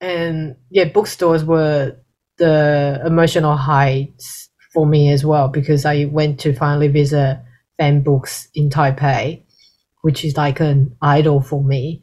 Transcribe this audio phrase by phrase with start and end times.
[0.00, 1.96] and yeah, bookstores were
[2.38, 7.42] the emotional heights for me as well because I went to finally visit
[7.78, 9.42] Fan Books in Taipei,
[10.02, 12.02] which is like an idol for me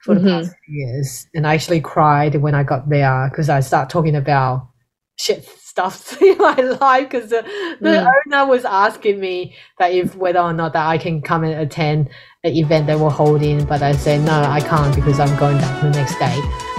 [0.00, 0.22] for Mhm.
[0.22, 1.26] the past years.
[1.34, 4.68] And I actually cried when I got there because I start talking about
[5.16, 7.42] shit stuff in my life because the,
[7.80, 8.06] the Mm.
[8.26, 12.08] owner was asking me that if whether or not that I can come and attend
[12.44, 15.82] an event they were holding, but I said no, I can't because I'm going back
[15.82, 16.73] the next day.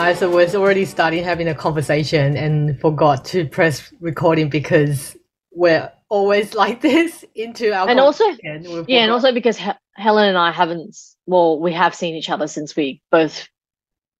[0.00, 5.14] Uh, so we're already starting having a conversation and forgot to press recording because
[5.52, 10.38] we're always like this into our And also- Yeah, and also because He- Helen and
[10.38, 10.96] I haven't,
[11.26, 13.46] well, we have seen each other since we both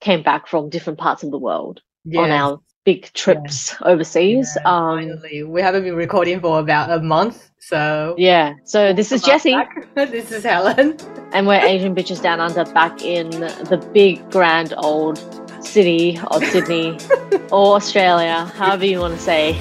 [0.03, 1.81] came back from different parts of the world
[2.15, 4.59] on our big trips overseas.
[4.61, 8.53] Yeah, um, finally, we haven't been recording for about a month, so yeah.
[8.65, 9.57] So this is Jessie,
[9.95, 10.99] this is Helen.
[11.33, 15.19] and we're Asian bitches down under, back in the big, grand old
[15.65, 16.99] city or Sydney
[17.53, 19.53] or Australia, however you want to say.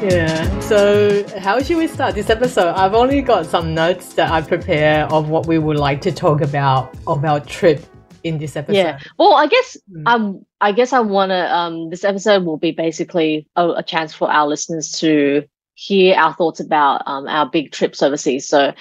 [0.00, 0.60] Yeah.
[0.60, 2.68] So, how should we start this episode?
[2.74, 6.40] I've only got some notes that I prepare of what we would like to talk
[6.40, 7.84] about of our trip
[8.22, 8.76] in this episode.
[8.76, 8.98] Yeah.
[9.18, 10.02] Well, I guess Mm.
[10.06, 11.52] um, I guess I want to.
[11.54, 16.32] Um, this episode will be basically a, a chance for our listeners to hear our
[16.34, 18.46] thoughts about um, our big trips overseas.
[18.46, 18.72] So,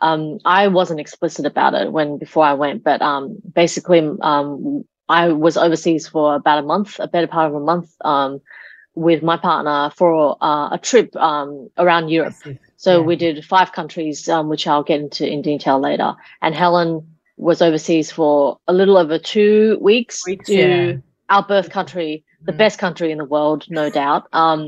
[0.00, 5.28] um, I wasn't explicit about it when before I went, but um, basically, um, I
[5.44, 8.40] was overseas for about a month, a better part of a month, um,
[8.94, 12.34] with my partner for uh, a trip um, around Europe.
[12.76, 13.06] So Yeah.
[13.08, 16.10] we did five countries, um, which I'll get into in detail later.
[16.40, 16.90] And Helen
[17.36, 20.96] was overseas for a little over two weeks, Weeks, to yeah.
[21.34, 22.58] our birth country, the Mhm.
[22.62, 24.22] best country in the world, no doubt.
[24.32, 24.60] Um,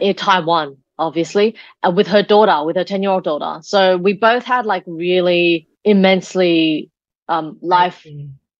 [0.00, 3.60] in Taiwan, obviously, and with her daughter, with her ten-year-old daughter.
[3.62, 6.90] So we both had like really immensely
[7.28, 8.06] um, life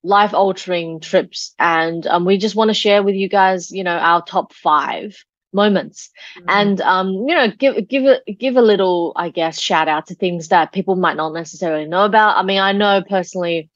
[0.02, 1.54] life altering trips.
[1.58, 5.16] And um, we just want to share with you guys you know our top five
[5.54, 6.10] moments.
[6.38, 6.44] Mhm.
[6.48, 10.14] and um you know give give a give a little i guess shout out to
[10.14, 12.38] things that people might not necessarily know about.
[12.38, 13.68] I mean i know personally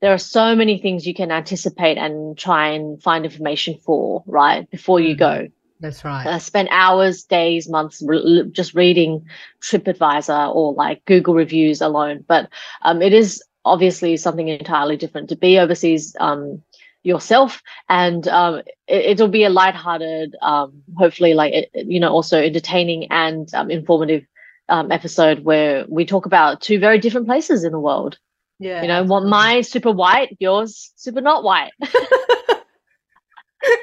[0.00, 4.68] there are so many things you can anticipate and try and find information for right
[4.70, 5.48] before you go.
[5.80, 6.26] That's right.
[6.26, 9.26] uh, spend hours days months re- just reading
[9.62, 12.24] tripadvisor or like google reviews alone.
[12.26, 12.48] But
[12.82, 16.62] um, it is obviously something entirely different to be overseas um,
[17.02, 22.38] yourself and um, it, it'll be a lighthearted um, hopefully like it- you know also
[22.38, 24.24] entertaining and um, informative
[24.68, 28.18] um, episode where we talk about two very different places in the world
[28.58, 28.80] yeah.
[28.82, 31.72] you know what my super white yours super not white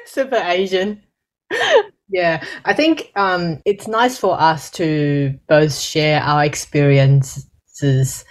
[0.06, 1.02] super Asian.
[2.09, 8.25] yeah, I think um, it's nice for us to both share our experiences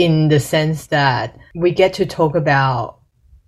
[0.00, 3.00] in the sense that we get to talk about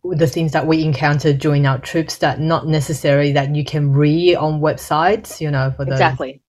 [0.05, 4.37] the things that we encounter during our trips that not necessarily that you can read
[4.37, 6.43] on websites you know for those exactly.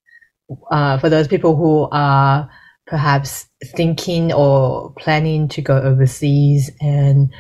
[0.72, 2.50] uh, for those people who are
[2.86, 3.48] perhaps
[3.78, 6.70] thinking or planning to go overseas.
[6.82, 7.34] And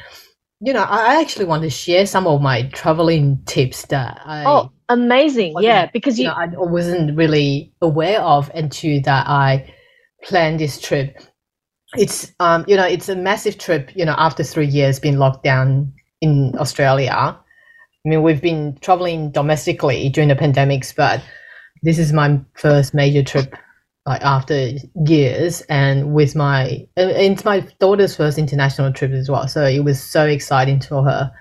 [0.61, 4.71] you know i actually want to share some of my traveling tips that i oh
[4.87, 5.53] amazing.
[5.59, 9.73] yeah because you you know, I wasn't really aware of until that I
[10.23, 11.17] planned this trip.
[11.95, 15.43] It's um, you know, it's a massive trip, you know, after three years being locked
[15.43, 17.11] down in Australia.
[17.11, 21.23] I mean, we've been traveling domestically during the pandemics, but
[21.83, 23.55] this is my first major trip
[24.05, 24.71] like after
[25.05, 29.47] years and with my and it's my daughter's first international trip as well.
[29.47, 31.31] So it was so exciting for her.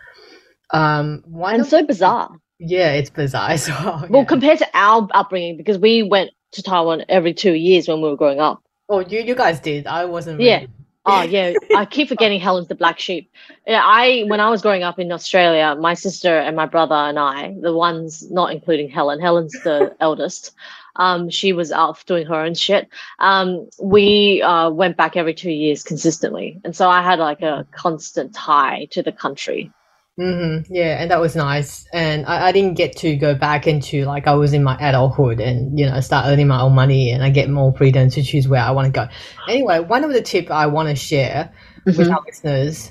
[0.73, 2.31] Um one and so bizarre
[2.65, 4.07] yeah, it's bizarre as well.
[4.09, 4.27] Well, yeah.
[4.27, 8.17] compared to our upbringing, because we went to Taiwan every two years when we were
[8.17, 8.63] growing up.
[8.93, 9.87] Oh, you you guys did.
[9.87, 10.43] I wasn't.
[10.43, 10.67] Yeah.
[11.07, 13.33] Oh yeah, I keep forgetting Helen's the black sheep.
[13.67, 17.19] Yeah, I when I was growing up in Australia, my sister and my brother and
[17.19, 20.53] I, the ones not including Helen, Helen's the eldest.
[20.97, 22.87] Um, she was off doing her own shit.
[23.19, 27.67] Um, we uh, went back every two years consistently, and so I had like a
[27.73, 29.73] constant tie to the country.
[30.19, 31.87] Hmm Yeah, and that was nice.
[31.93, 35.41] And I, I didn't get to go back into like I was in my adulthood
[35.41, 38.47] and you know start earning my own money and I get more freedom to choose
[38.47, 39.09] where I want to go.
[39.49, 41.51] Anyway, one of the tip I want to share
[41.87, 42.13] with Mhm.
[42.13, 42.91] our listeners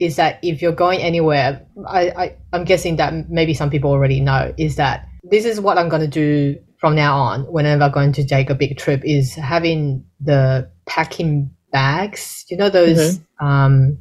[0.00, 4.20] is that if you're going anywhere, I, I I'm guessing that maybe some people already
[4.20, 7.92] know is that this is what I'm going to do from now on whenever I'm
[7.92, 12.44] going to take a big trip is having the packing bags.
[12.50, 13.98] You know those um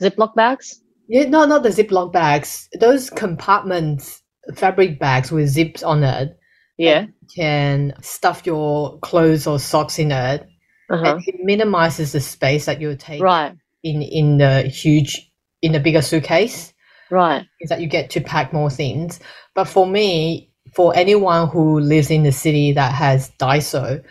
[0.00, 0.81] Ziploc bags.
[1.12, 2.68] Yeah, no, not the Ziploc bags.
[2.80, 4.22] Those compartments,
[4.56, 6.36] fabric bags with zips on it,
[6.78, 7.06] Yeah.
[7.36, 10.46] can stuff your clothes or socks in it.
[10.90, 11.14] Uh-huh.
[11.16, 13.54] and it minimizes the space that you take Right.
[13.82, 15.30] in in the huge
[15.62, 16.74] in the bigger suitcase.
[17.10, 17.44] Right.
[17.60, 19.18] Is that you get to pack more things.
[19.54, 24.02] But for me, for anyone who lives in the city that has Daiso,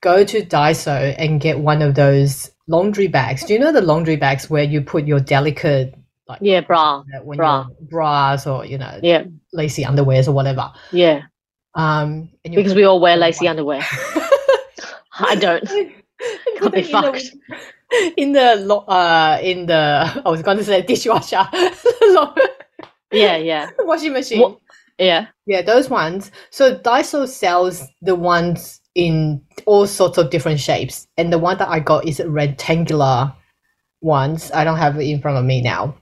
[0.00, 3.44] go to Daiso and get one of those laundry bags.
[3.44, 5.94] Do you know the laundry bags where you put your delicate
[6.28, 7.02] like Yeah, bra.
[7.22, 7.66] when bra.
[7.90, 9.24] bras or you know Yeah.
[9.52, 10.70] lacy underwears or whatever.
[10.92, 11.22] Yeah.
[11.74, 13.82] Um, and Because we all wear lacy on- underwear.
[15.20, 15.64] I don't.
[16.58, 17.24] Put be in the- fucked.
[18.18, 21.46] In the lo- uh, in the I was going to say dishwasher,
[23.12, 23.70] Yeah, yeah.
[23.80, 24.40] washing machine.
[24.40, 24.58] What-
[24.98, 25.26] Yeah.
[25.46, 26.30] Yeah, those ones.
[26.50, 31.68] So Daiso sells the ones in all sorts of different shapes, and the one that
[31.68, 33.32] I got is rectangular
[34.02, 34.50] ones.
[34.52, 35.94] I don't have it in front of me now,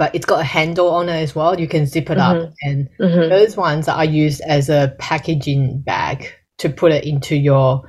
[0.00, 1.60] but it's got a handle on it as well.
[1.60, 6.32] You can zip it up, and hmm those ones are used as a packaging bag
[6.56, 7.82] to put it into your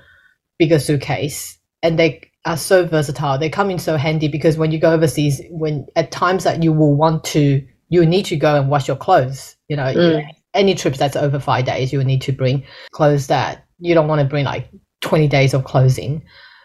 [0.60, 3.38] bigger suitcase, and they are so versatile.
[3.38, 6.74] They come in so handy because when you go overseas, when at times that you
[6.74, 9.56] will want to, you need to go and wash your clothes.
[9.70, 10.28] You know, Mm.
[10.54, 14.10] any trips that's over five days, you will need to bring clothes that you don't
[14.10, 14.68] want to bring like
[15.00, 16.24] twenty days of clothing.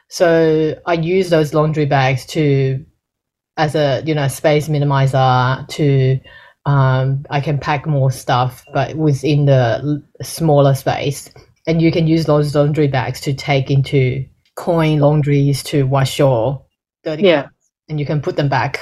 [0.09, 2.85] So I use those laundry bags to,
[3.57, 6.21] as a you know space minimizer to
[6.67, 11.31] um, I can pack more stuff, but within the smaller space.
[11.69, 14.25] And you can use those laundry bags to take into
[14.57, 16.65] coin laundries to wash your
[17.05, 17.43] dirty Yeah.
[17.43, 17.53] clothes,
[17.89, 18.81] and you can put them back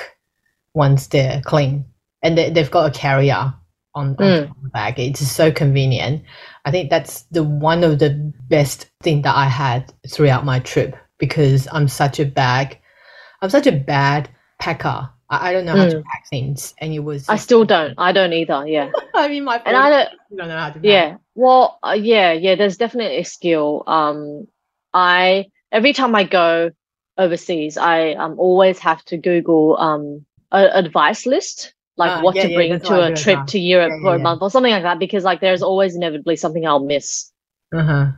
[0.75, 1.85] once they're clean.
[2.23, 3.53] And they, they've got a carrier
[3.95, 4.47] on, on Mm.
[4.49, 4.99] top the bag.
[4.99, 6.23] It's so convenient.
[6.65, 10.97] I think that's the one of the best thing that I had throughout my trip
[11.19, 12.79] because I'm such a bag,
[13.43, 14.29] I'm such a bad
[14.65, 15.11] packer.
[15.31, 16.03] I, I don't know how to Mm.
[16.05, 17.29] pack things, and it was.
[17.29, 17.95] I still don't.
[17.99, 18.67] I don't either.
[18.67, 18.91] Yeah.
[19.15, 20.09] I mean, my And I don't.
[20.37, 20.75] Don't know how to.
[20.75, 20.83] pack.
[20.85, 21.17] Yeah.
[21.35, 22.55] Well, uh, yeah, yeah.
[22.57, 23.85] There's definitely a skill.
[23.87, 24.49] Um,
[24.93, 26.71] I every time I go
[27.19, 32.43] overseas, I um always have to Google um a advice list, like Ah, what yeah,
[32.43, 33.47] to bring that's to a trip well.
[33.47, 34.23] to Europe Yeah, for yeah, a yeah.
[34.23, 37.31] month or something like that, because like there's always inevitably something I'll miss.
[37.75, 38.13] Uh-huh.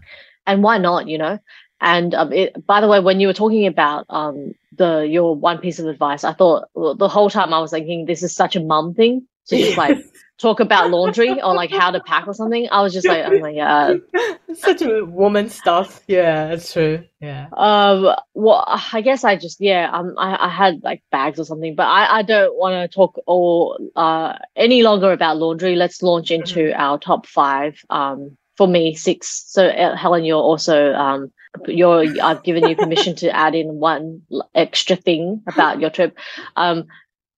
[0.47, 1.39] and why not you know
[1.81, 5.59] and um, it, by the way when you were talking about um the your one
[5.59, 8.57] piece of advice i thought well, the whole time i was thinking this is such
[8.57, 9.99] a mum thing to just like
[10.39, 13.39] talk about laundry or like how to pack or something i was just like oh
[13.39, 14.01] my god
[14.55, 16.03] Such a woman stuff.
[16.07, 17.05] Yeah, that's true.
[17.21, 17.49] Yeah.
[17.53, 21.75] um well i guess i just yeah um i, I had like bags or something
[21.75, 26.31] but i i don't want to talk all uh any longer about laundry let's launch
[26.31, 31.33] into our top five um for me six so uh, helen you're also um
[31.67, 34.23] you're i've given you permission to add in one
[34.55, 36.17] extra thing about your trip
[36.57, 36.85] um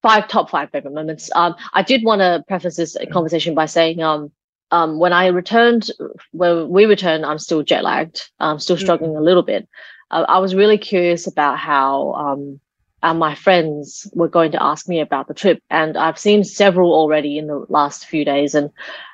[0.03, 4.03] five top five favorite moments um i did want to preface this conversation by saying
[4.03, 4.31] um
[4.70, 5.91] um, when I returned,
[6.32, 8.29] when we returned, I'm still jet lagged.
[8.38, 8.81] I'm still Mm.
[8.81, 9.67] struggling a little bit.
[10.11, 12.61] Uh, I was really curious about how um,
[13.03, 16.93] uh, my friends were going to ask me about the trip, and I've seen several
[16.93, 18.55] already in the last few days.
[18.55, 18.71] And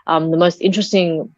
[0.06, 1.34] um, the most interesting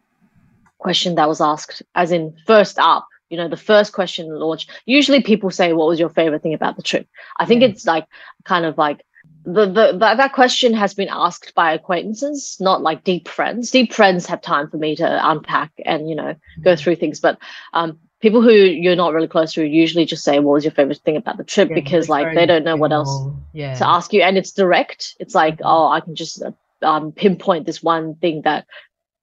[0.79, 5.21] question that was asked, as in first up, you know, the first question launch Usually,
[5.21, 7.07] people say, "What was your favorite thing about the trip?"
[7.37, 7.69] I think Yeah.
[7.69, 8.05] it's like
[8.45, 9.03] kind of like
[9.45, 13.71] the, the that, that question has been asked by acquaintances, not like deep friends.
[13.71, 17.37] Deep friends have time for me to unpack and you know go through things, but
[17.73, 20.99] um, people who you're not really close to usually just say, "What was your favorite
[20.99, 23.09] thing about the trip?" Yeah, because like they don't know what else.
[23.53, 23.73] Yeah.
[23.75, 25.15] to ask you, and it's direct.
[25.19, 25.65] It's like, Mhm.
[25.65, 26.51] oh, I can just uh,
[26.81, 28.65] um, pinpoint this one thing that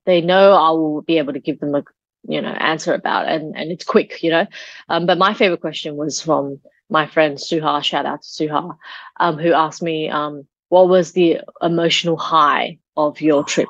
[0.06, 1.82] they know I will be able to give them a
[2.26, 4.46] you know answer about, and and it's quick, you know.
[4.88, 7.82] Um, but my favorite question was from my friend Suha.
[7.82, 8.76] Shout out to Suha,
[9.20, 13.68] um, who asked me, um, what was the emotional high of your trip?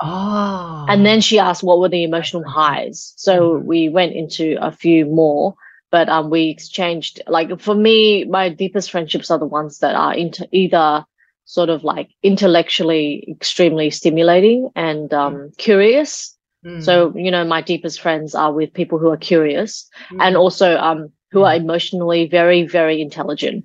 [0.00, 0.84] Oh.
[0.88, 3.14] And then she asked, what were the emotional highs?
[3.16, 3.64] So Mhm.
[3.64, 5.54] we went into a few more,
[5.90, 7.22] but um, we exchanged.
[7.26, 11.04] Like for me, my deepest friendships are the ones that are into either
[11.44, 16.35] sort of like intellectually extremely stimulating and um, curious.
[16.66, 16.82] Mm.
[16.82, 20.40] So you know, my deepest friends are with people who are curious and Mm.
[20.40, 23.64] also um, who are emotionally very, very intelligent.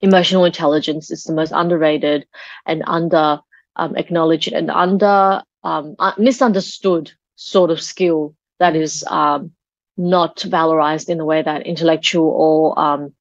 [0.00, 2.26] Emotional intelligence is the most underrated
[2.66, 3.40] and under
[3.76, 9.52] um, acknowledged and under um, uh, misunderstood sort of skill that is um,
[9.96, 13.12] not valorized in the way that intellectual or um,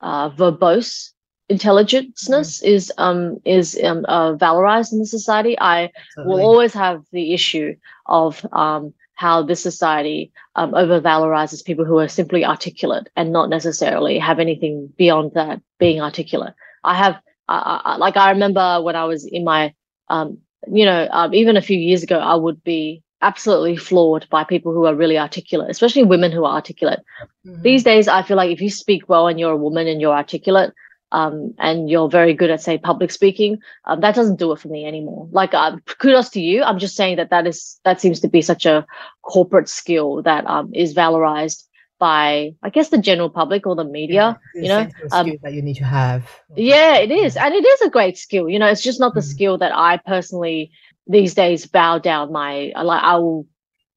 [0.00, 1.12] uh, verbose
[1.48, 5.58] intelligentness is um, is um, uh, valorized in the society.
[5.58, 7.74] I will always have the issue
[8.06, 13.50] of um, how this society um, over valorizes people who are simply articulate and not
[13.50, 16.54] necessarily have anything beyond that being articulate.
[16.84, 17.16] I have,
[17.48, 19.74] I, I, like, I remember when I was in my,
[20.08, 20.38] um,
[20.70, 24.72] you know, um, even a few years ago, I would be absolutely floored by people
[24.72, 27.00] who are really articulate, especially women who are articulate.
[27.44, 27.62] Mm-hmm.
[27.62, 30.14] These days, I feel like if you speak well and you're a woman and you're
[30.14, 30.72] articulate,
[31.12, 34.68] um, and you're very good at say public speaking, um, that doesn't do it for
[34.68, 35.28] me anymore.
[35.30, 36.62] Like uh, kudos to you.
[36.62, 38.86] I'm just saying that that is that seems to be such a
[39.22, 41.64] corporate skill that um, is valorized
[41.98, 44.38] by I guess the general public or the media.
[44.54, 46.28] Yeah, you know, um, that you need to have.
[46.56, 48.48] Yeah, it is, and it is a great skill.
[48.48, 49.30] You know, it's just not the mm-hmm.
[49.30, 50.70] skill that I personally
[51.06, 53.46] these days bow down my like I will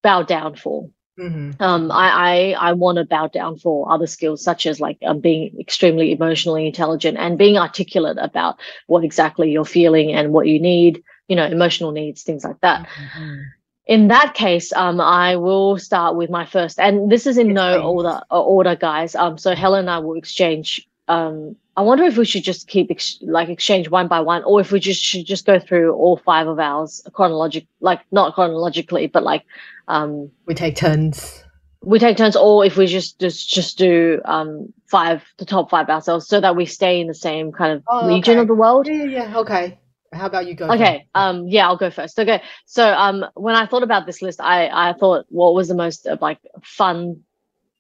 [0.02, 0.90] bow down for.
[1.20, 1.62] Mm-hmm.
[1.62, 5.20] Um, I I, I want to bow down for other skills such as like um,
[5.20, 10.60] being extremely emotionally intelligent and being articulate about what exactly you're feeling and what you
[10.60, 11.04] need.
[11.28, 12.88] You know, emotional needs, things like that.
[12.88, 13.42] Mm-hmm.
[13.86, 17.82] In that case, um, I will start with my first, and this is in no
[17.82, 19.16] order, order, guys.
[19.16, 22.92] Um, so Helen and I will exchange um I wonder if we should just keep
[22.92, 26.18] ex- like exchange one by one, or if we just should just go through all
[26.18, 29.44] five of ours chronologic, like not chronologically, but like
[29.88, 31.44] um, we take turns.
[31.84, 35.90] We take turns, or if we just just just do um five, the top five
[35.90, 38.42] ourselves, so that we stay in the same kind of oh, region okay.
[38.42, 38.88] of the world.
[38.88, 39.80] Yeah, yeah, okay.
[40.14, 40.70] How about you go?
[40.70, 41.10] Okay, first?
[41.16, 42.20] um, yeah, I'll go first.
[42.20, 45.76] Okay, so um, when I thought about this list, I I thought what was the
[45.76, 47.24] most uh, like fun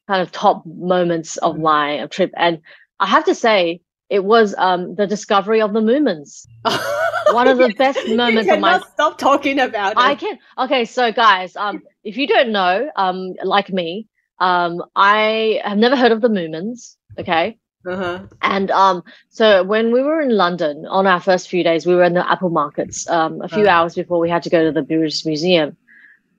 [0.07, 1.63] kind of top moments of mm-hmm.
[1.63, 2.61] my trip, and
[3.01, 6.45] I have to say, it was um, the discovery of the Moomins.
[7.33, 8.79] One of the best moments of my.
[8.93, 9.97] Stop talking about it.
[9.97, 10.37] I can.
[10.57, 14.07] Okay, so guys, um, if you don't know, um, like me,
[14.39, 16.97] um, I have never heard of the Moomins.
[17.17, 17.57] Okay.
[17.87, 18.27] Uh-huh.
[18.41, 22.03] And um, so when we were in London on our first few days, we were
[22.03, 23.71] in the Apple markets um, a few uh-huh.
[23.71, 25.77] hours before we had to go to the British Museum.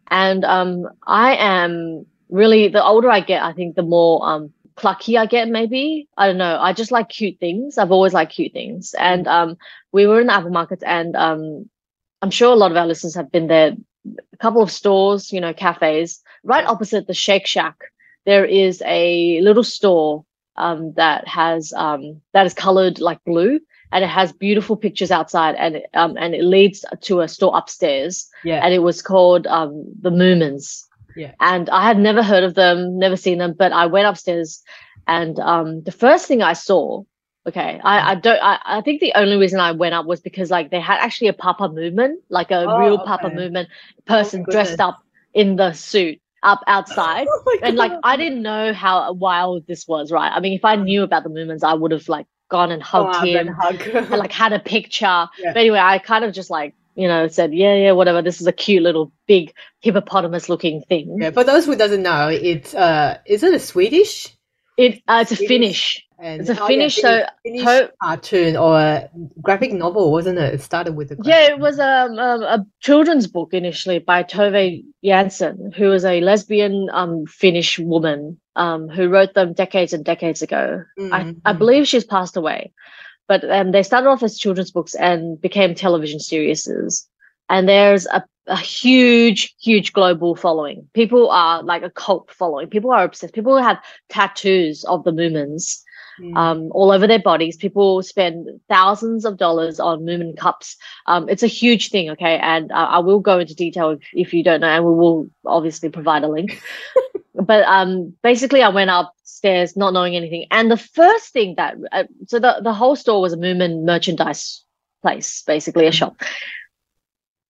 [0.08, 5.18] And um, I am really the older I get, I think the more um, plucky
[5.18, 6.08] I get maybe.
[6.16, 6.58] I don't know.
[6.58, 7.78] I just like cute things.
[7.78, 8.94] I've always liked cute things.
[8.98, 9.56] And um
[9.92, 11.68] we were in the Apple Market and um
[12.20, 13.72] I'm sure a lot of our listeners have been there.
[14.32, 16.22] A couple of stores, you know, cafes.
[16.44, 17.76] Right opposite the Shake Shack,
[18.26, 20.24] there is a little store
[20.56, 23.58] um that has um that is colored like blue
[23.90, 28.28] and it has beautiful pictures outside and um and it leads to a store upstairs.
[28.44, 28.64] Yeah.
[28.64, 30.84] And it was called um the Moomins
[31.16, 31.32] yeah.
[31.40, 34.62] And I had never heard of them, never seen them, but I went upstairs
[35.06, 37.02] and um, the first thing I saw,
[37.46, 40.50] okay, I, I don't, I, I think the only reason I went up was because
[40.50, 43.04] like they had actually a Papa Moomin, like a oh, real okay.
[43.04, 43.66] Papa Moomin
[44.06, 45.02] person oh, dressed up
[45.34, 47.26] in the suit up outside.
[47.44, 50.30] Oh and like, I didn't know how wild this was, right?
[50.32, 53.16] I mean, if I knew about the Moomins, I would have like gone and hugged
[53.16, 53.80] oh, him hug.
[53.82, 55.28] and like had a picture.
[55.38, 55.52] Yeah.
[55.52, 58.22] But anyway, I kind of just like you know, said, yeah, yeah, whatever.
[58.22, 61.16] This is a cute little big hippopotamus looking thing.
[61.20, 64.36] Yeah, for those who doesn't know, it's uh, is it a Swedish?
[64.76, 66.04] It uh, it's a Finnish.
[66.18, 70.54] And, it's a oh, Finnish, yeah, Finnish, so cartoon or a graphic novel, wasn't it?
[70.54, 74.84] It started with a yeah, it was um, um, a children's book initially by Tove
[75.04, 80.42] Jansson, who was a lesbian um, Finnish woman um, who wrote them decades and decades
[80.42, 80.84] ago.
[80.96, 81.12] Mm-hmm.
[81.44, 82.72] I, I believe she's passed away.
[83.32, 86.68] But um, they started off as children's books and became television series.
[87.48, 90.86] And there's a, a huge, huge global following.
[90.92, 92.68] People are like a cult following.
[92.68, 93.32] People are obsessed.
[93.32, 93.78] People have
[94.10, 95.80] tattoos of the Moomins.
[96.20, 96.36] Mm.
[96.36, 97.56] Um, all over their bodies.
[97.56, 100.76] People spend thousands of dollars on Moomin cups.
[101.06, 102.36] Um, it's a huge thing, okay?
[102.36, 105.30] And uh, I will go into detail if, if you don't know, and we will
[105.46, 106.62] obviously provide a link.
[107.34, 112.04] but um, basically, I went upstairs not knowing anything, and the first thing that uh,
[112.26, 114.64] so the the whole store was a Moomin merchandise
[115.02, 115.96] place, basically a mm-hmm.
[115.96, 116.22] shop.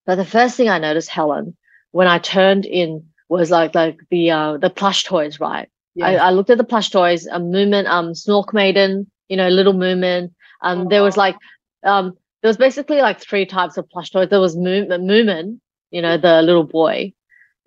[0.07, 1.57] But the first thing I noticed, Helen,
[1.91, 5.69] when I turned in, was like like the uh, the plush toys, right?
[5.95, 6.07] Yeah.
[6.07, 9.75] I, I, looked at the plush toys, a Moomin, um, Snork Maiden, you know, Little
[9.75, 10.33] Moomin.
[10.63, 10.89] Um, oh.
[10.89, 11.37] there was like
[11.83, 14.29] um, there was basically like three types of plush toys.
[14.29, 15.61] There was Moomin,
[15.91, 17.13] you know, the little boy.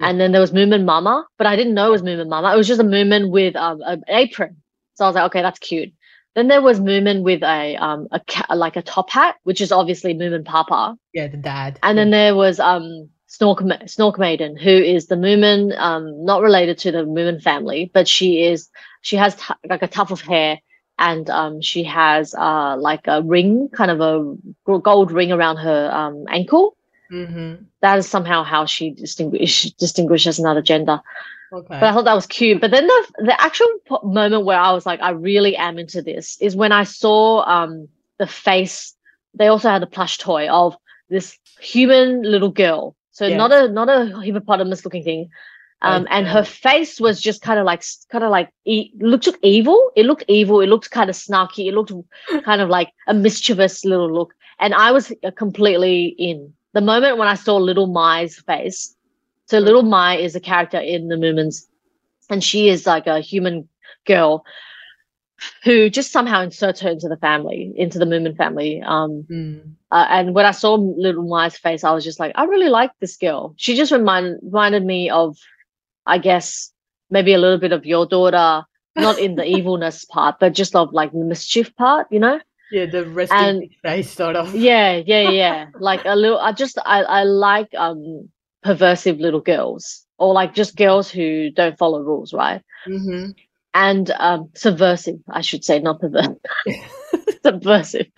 [0.02, 2.54] And then there was Moomin Mama, but I didn't know it was Moomin Mama.
[2.54, 4.58] It was just a Moomin with um, an apron.
[4.96, 5.94] So I was like, okay, that's cute.
[6.36, 9.72] Then there was Moomin with a um a ca- like a top hat, which is
[9.72, 10.98] obviously Moomin Papa.
[11.14, 11.80] Yeah, the dad.
[11.82, 16.78] And then there was um Snork Snork Maiden, who is the Moomin, um, not related
[16.80, 18.70] to the Moomin family, but she is
[19.02, 20.60] she has t- like a tuft of hair
[21.00, 25.90] and um she has uh like a ring, kind of a gold ring around her
[25.94, 26.75] um ankle.
[27.12, 27.64] Mm-hmm.
[27.82, 31.02] That is somehow how she distinguish distinguishes another gender.
[31.54, 31.68] Okay.
[31.70, 32.60] But I thought that was cute.
[32.60, 33.68] But then the the actual
[34.04, 37.88] moment where I was like, I really am into this is when I saw um
[38.18, 38.94] the face.
[39.34, 40.76] They also had a plush toy of
[41.10, 42.96] this human little girl.
[43.12, 45.30] So not a not a hippopotamus looking thing.
[45.82, 46.14] Um, okay.
[46.16, 49.92] and her face was just kind of like kind of like e- looked evil.
[49.96, 50.62] It looked evil.
[50.62, 51.68] It looked kind of snarky.
[51.68, 51.92] It looked
[52.44, 54.34] kind of like a mischievous little look.
[54.60, 58.96] And I was completely in the moment when I saw little My's face,
[59.48, 61.66] So Little My is a character in the Moomins,
[62.30, 63.68] and she is like a human
[64.06, 64.46] girl
[65.64, 68.82] who just somehow inserts her into the family, into the Moomin family.
[68.82, 69.76] Um, Mm.
[69.92, 72.92] uh, and when I saw Little My's face, I was just like, I really like
[73.00, 73.54] this girl.
[73.58, 75.38] She just remind, reminded me of,
[76.06, 76.72] I guess,
[77.10, 78.66] maybe a little bit of your daughter,
[78.98, 82.40] not in the evilness part, but just of like the mischief part, you know?
[82.76, 84.54] Yeah, the resting And- face sort of.
[84.54, 85.66] Yeah, yeah, yeah.
[85.80, 86.40] like a little.
[86.40, 88.28] I just I I like um
[88.66, 92.62] perversive little girls or like just girls who don't follow rules, right?
[92.86, 93.28] hmm
[93.74, 96.40] And um subversive, I should say, not perversive.
[97.46, 98.08] subversive.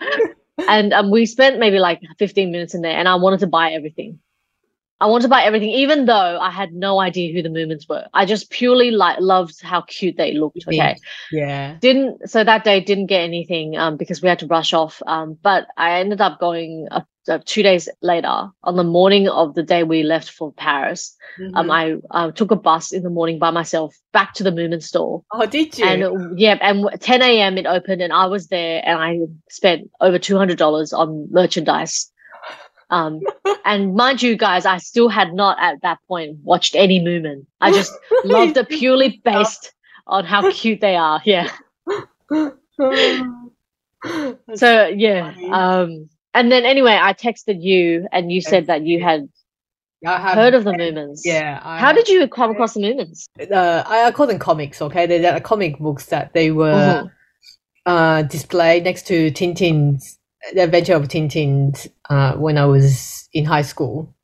[0.68, 3.70] And um, we spent maybe like 15 minutes in there, and I wanted to buy
[3.78, 4.18] everything.
[5.00, 8.06] I wanted to buy everything, even though I had no idea who the Moomins were.
[8.14, 10.64] I just purely like loved how cute they looked.
[10.66, 10.96] Okay,
[11.30, 11.76] Yeah.
[11.80, 15.38] didn't so that day didn't get anything um because we had to rush off um
[15.42, 19.62] but i ended up going uh, uh, two days later on the morning of the
[19.62, 21.16] day we left for paris
[21.54, 21.70] um Mhm.
[21.70, 21.82] i
[22.18, 25.46] uh, took a bus in the morning by myself back to the moomin store oh,
[25.46, 25.84] did you?
[25.84, 29.18] and yeah and 10 a.m it opened and i was there and i
[29.50, 32.10] spent over $200 on merchandise
[32.90, 33.20] um
[33.64, 37.70] and mind you guys i still had not at that point watched any moomin i
[37.70, 37.92] just
[38.24, 39.72] loved it purely based
[40.06, 41.50] on how cute they are yeah
[44.54, 45.50] so yeah funny.
[45.50, 49.28] um and then anyway i texted you and you said that you had
[50.06, 51.58] I heard of the moomins Yeah.
[51.60, 55.06] I how did you come across the moomins uh, I I call them comics, okay?
[55.06, 57.10] They're, they're comic books that they were Mhm.
[57.84, 60.17] uh, displayed next to Tintin's
[60.54, 64.14] The Adventure of Tintin uh, when I was in high school,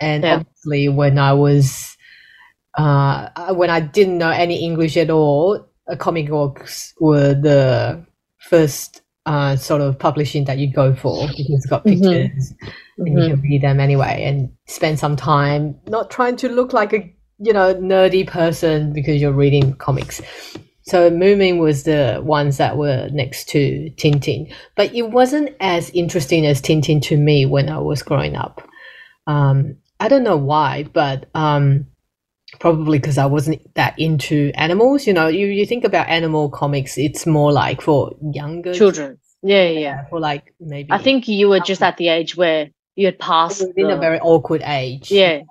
[0.00, 0.36] and Yeah.
[0.36, 1.96] obviously when I was
[2.76, 8.04] uh, when I didn't know any English at all, uh, comic books were the
[8.38, 11.90] first uh, sort of publishing that you go for because it's got Mhm.
[11.92, 12.54] pictures
[12.98, 13.30] and you Mhm.
[13.30, 17.52] can read them anyway and spend some time not trying to look like a you
[17.52, 20.20] know nerdy person because you're reading comics
[20.86, 24.52] so moomin was the ones that were next to tintin.
[24.76, 28.66] But it wasn't as interesting as tintin to me when i was growing up.
[29.26, 31.86] Um, i don't know why but um,
[32.60, 35.28] probably because i wasn't that into animals you know.
[35.28, 39.18] You, you think about animal comics it's more like for younger children.
[39.42, 40.04] Yeah yeah, yeah.
[40.10, 43.64] For like maybe i think you were just at the age where you had passed
[43.76, 45.10] in a very awkward age.
[45.10, 45.42] Yeah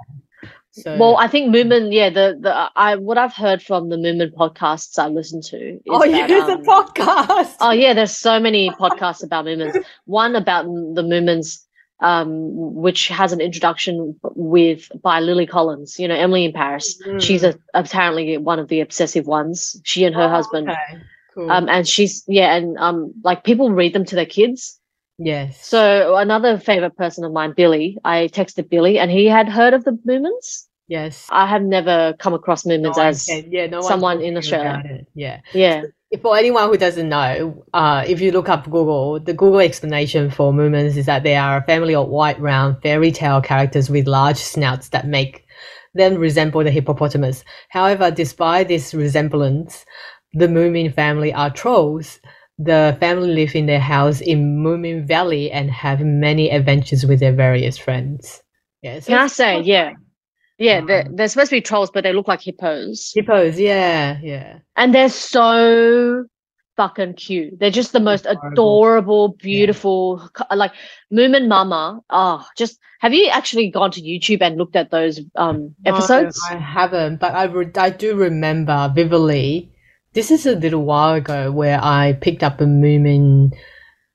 [0.76, 4.32] so well i think moomin yeah the the i what i've heard from the moomin
[4.34, 8.40] podcasts i listen to is oh you use a um, podcast Oh yeah, there's so
[8.40, 9.82] many podcasts about Moomins.
[10.06, 11.60] One about the Moomins,
[12.02, 12.30] um,
[12.86, 15.98] which has an introduction with by Lily Collins.
[16.00, 17.00] You know, Emily in Paris.
[17.20, 19.80] She's a, apparently one of the obsessive ones.
[19.84, 20.70] She and her Oh, husband.
[20.70, 21.02] okay.
[21.34, 21.50] cool.
[21.52, 24.80] Um, and she's yeah, and um, like people read them to their kids.
[25.18, 27.98] Yes So another favorite person of mine, Billy.
[28.04, 30.68] I texted Billy, and he had heard of the Moomins.
[30.88, 34.38] yes I have never come across No Moomins one as yeah no one someone in
[34.38, 35.06] Australia.
[35.14, 35.84] yeah yeah.
[36.22, 40.54] for anyone who doesn't know, uh, if you look up Google, the Google explanation for
[40.54, 44.38] Moomins is that they are a family of white, round fairy tale characters with large
[44.38, 45.46] snouts that make
[45.96, 47.44] them resemble the hippopotamus.
[47.70, 49.86] However, despite this resemblance,
[50.34, 52.20] the Moomin family are trolls.
[52.60, 57.34] The family live in their house in Moomin Valley and have many adventures with their
[57.34, 58.42] various friends.
[58.82, 59.94] Yeah, so Can I say yeah,
[60.60, 60.82] yeah?
[60.86, 63.12] They're, Um, they're supposed to be trolls, but they look like hippos.
[63.16, 64.60] Hippos, yeah, yeah.
[64.76, 66.26] and they're so
[66.78, 67.60] fucking cute.
[67.60, 68.52] They're just the most Adorable.
[68.52, 70.74] adorable, beautiful, co- like
[71.12, 72.02] Moomin Mama.
[72.10, 76.40] Oh, just have you actually gone to YouTube and looked at those um No, episodes?
[76.50, 79.73] I haven't, but I, re- I do remember vividly.
[80.14, 83.52] This is a little while ago where I picked up a Moomin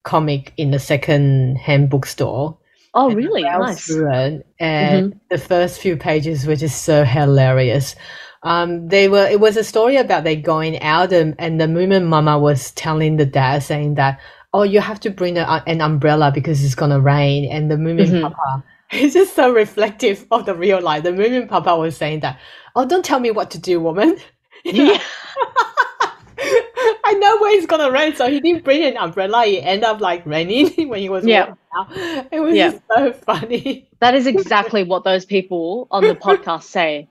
[0.04, 2.56] comic in the second hand bookstore.
[2.94, 3.42] oh, really?
[3.42, 3.84] Nice.
[3.86, 7.96] through it, and the first few pages were just so hilarious.
[8.44, 9.26] Um, they were.
[9.26, 13.16] It was a story about they going out, and, and the Moomin mama was telling
[13.16, 14.20] the dad, saying that,
[14.54, 18.08] "Oh, you have to bring a, an umbrella because it's gonna rain." And the Moomin
[18.10, 18.22] Mhm.
[18.22, 21.02] papa, it's just so reflective of the real life.
[21.02, 22.38] The Moomin papa was saying that,
[22.76, 24.16] "Oh, don't tell me what to do, woman."
[24.64, 25.00] Yeah.
[26.40, 29.44] I know where it's gonna rain, so he didn't bring an umbrella.
[29.46, 31.54] It ended up like raining when he was Yeah.
[31.76, 31.88] out.
[32.32, 32.78] It was Yeah.
[32.94, 33.88] so funny.
[34.00, 37.08] That is exactly what those people on the podcast say.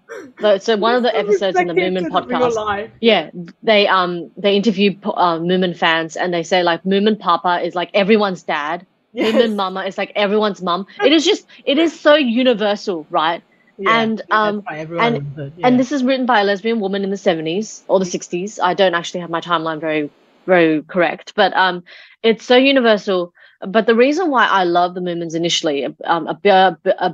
[0.60, 3.30] So one of the episodes in the Moomin to the real podcast, yeah,
[3.64, 7.90] they um they interview uh, Moomin fans and they say like Moomin Papa is like
[7.94, 9.34] everyone's dad, Yes.
[9.36, 10.86] Moomin Mama is like everyone's mum.
[11.04, 13.42] It is just it is so universal, right?
[13.78, 17.04] Yeah, and, um, everyone and- loves it, And this is written by a lesbian woman
[17.04, 18.60] in the 70s or the 60s.
[18.62, 20.10] I don't actually have my timeline very,
[20.46, 21.84] very correct, but um,
[22.24, 23.34] it's so universal.
[23.68, 26.28] but the reason why I love the Moomins initially, um,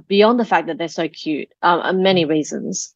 [0.07, 2.93] beyond the fact that they're so cute, um, many reasons,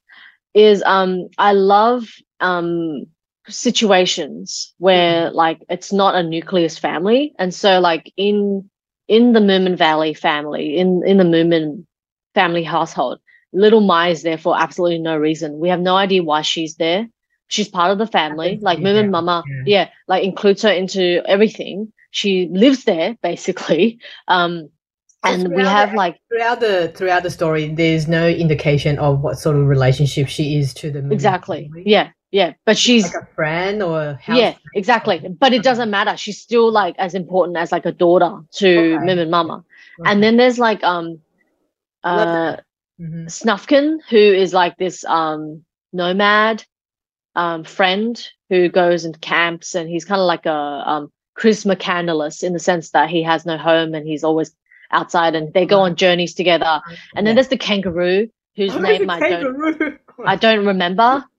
[0.54, 2.08] is um, I love
[2.40, 3.06] um,
[3.48, 5.36] situations where mm-hmm.
[5.36, 8.70] like it's not a nucleus family, and so like in
[9.08, 11.86] in the Moomin Valley family, in in the Moomin
[12.36, 13.20] family household,
[13.58, 15.60] little My is there for absolutely no reason.
[15.60, 17.08] We have no idea why she's there.
[17.48, 18.60] She's part of the family.
[18.62, 19.64] Like Moomin and Mama, yeah.
[19.66, 21.92] yeah, like includes her into everything.
[22.12, 24.00] She lives there basically.
[24.28, 24.70] Um,
[25.24, 29.40] and we have the, like throughout the throughout the story, there's no indication of what
[29.40, 31.70] sort of relationship she is to the exactly.
[31.70, 31.84] Family.
[31.86, 35.26] Yeah, yeah, but she's like a friend or yeah, exactly.
[35.40, 36.16] But it doesn't matter.
[36.18, 39.06] She's still like as important as like a daughter to okay.
[39.06, 39.64] Mim and Mama.
[40.00, 40.12] Okay.
[40.12, 41.20] And then there's like um
[42.04, 42.58] uh
[43.00, 43.28] mm-hmm.
[43.28, 46.64] Snufkin, who is like this um nomad
[47.36, 52.44] um friend who goes and camps and he's kind of like a um Chris McCandless
[52.44, 54.56] in the sense that he has no home and he's always
[54.92, 56.82] outside and they go on journeys together.
[57.16, 61.24] And then there's the kangaroo whose oh, name I don't I don't remember.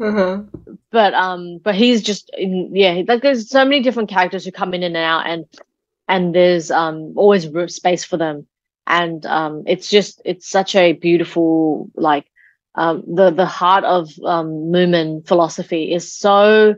[0.00, 0.42] Uh-huh.
[0.90, 3.02] But um, but he's just in, yeah.
[3.06, 5.46] Like there's so many different characters who come in and out, and
[6.08, 8.46] and there's um always space for them,
[8.86, 12.26] and um, it's just it's such a beautiful like
[12.74, 16.74] um the the heart of um Moomin philosophy is so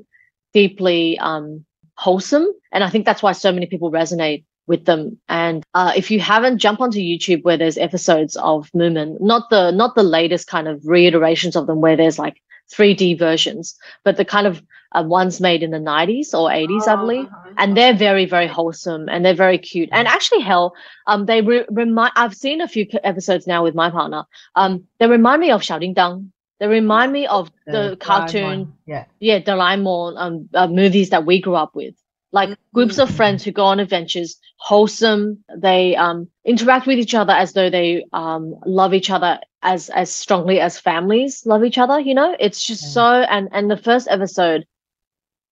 [0.52, 1.64] deeply um
[1.96, 5.18] wholesome, and I think that's why so many people resonate with them.
[5.28, 9.70] And uh, if you haven't, jump onto YouTube where there's episodes of Moomin, not the
[9.70, 12.40] not the latest kind of reiterations of them where there's like
[12.72, 16.92] 3D versions, but the kind of uh, ones made in the 90s or 80s, oh,
[16.92, 17.26] I believe.
[17.26, 17.50] Uh-huh.
[17.58, 19.88] And they're very, very wholesome and they're very cute.
[19.92, 20.74] And actually, hell,
[21.06, 22.12] um, they re- remind.
[22.16, 24.24] I've seen a few episodes now with my partner.
[24.54, 26.32] Um, they remind me of Xiaoding Dang.
[26.60, 31.40] They remind me of the, the cartoon, yeah, yeah, Doraemon um, uh, movies that we
[31.40, 31.94] grew up with
[32.34, 32.74] like mm-hmm.
[32.74, 35.42] groups of friends who go on adventures, wholesome.
[35.56, 40.12] They um, interact with each other as though they um, love each other as as
[40.12, 41.98] strongly as families love each other.
[42.00, 42.88] You know, it's just yeah.
[42.88, 43.06] so.
[43.22, 44.66] And and the first episode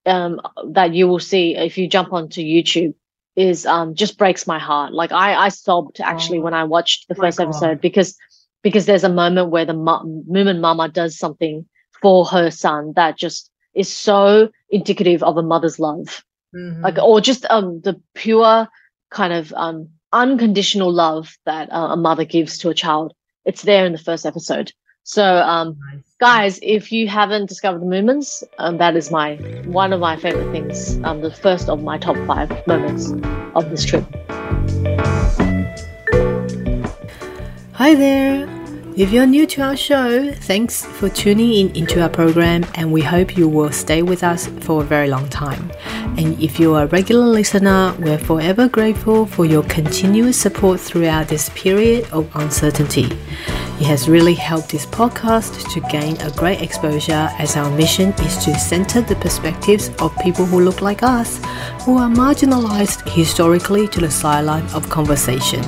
[0.07, 0.40] um,
[0.71, 2.95] that you will see if you jump onto YouTube
[3.37, 4.92] is um, just breaks my heart.
[4.92, 6.42] Like I I sobbed actually oh.
[6.42, 8.18] when I watched the first episode because
[8.62, 11.64] because there's a moment where the Moomin Mama does something
[12.03, 16.83] for her son that just is so indicative of a mother's love mm-hmm.
[16.83, 18.69] like or just um the pure
[19.11, 23.15] kind of um unconditional love that uh, a mother gives to a child.
[23.45, 24.73] It's there in the first episode.
[25.05, 26.03] So, um, nice.
[26.21, 29.35] guys, if you haven't discovered the Moomins, um, that is my
[29.65, 31.03] one of my favorite things.
[31.03, 33.11] Um, the first of my top five moments
[33.57, 34.05] of this trip.
[37.73, 38.62] Hi there.
[38.94, 43.00] If you're new to our show, thanks for tuning in into our program, and we
[43.00, 45.72] hope you will stay with us for a very long time.
[46.18, 51.48] And if you're a regular listener, we're forever grateful for your continuous support throughout this
[51.55, 53.05] period of uncertainty.
[53.81, 58.44] It has really helped this podcast to gain a great exposure as our mission is
[58.44, 61.38] to center the perspectives of people who look like us,
[61.87, 65.62] who are marginalized historically to the sideline of conversation.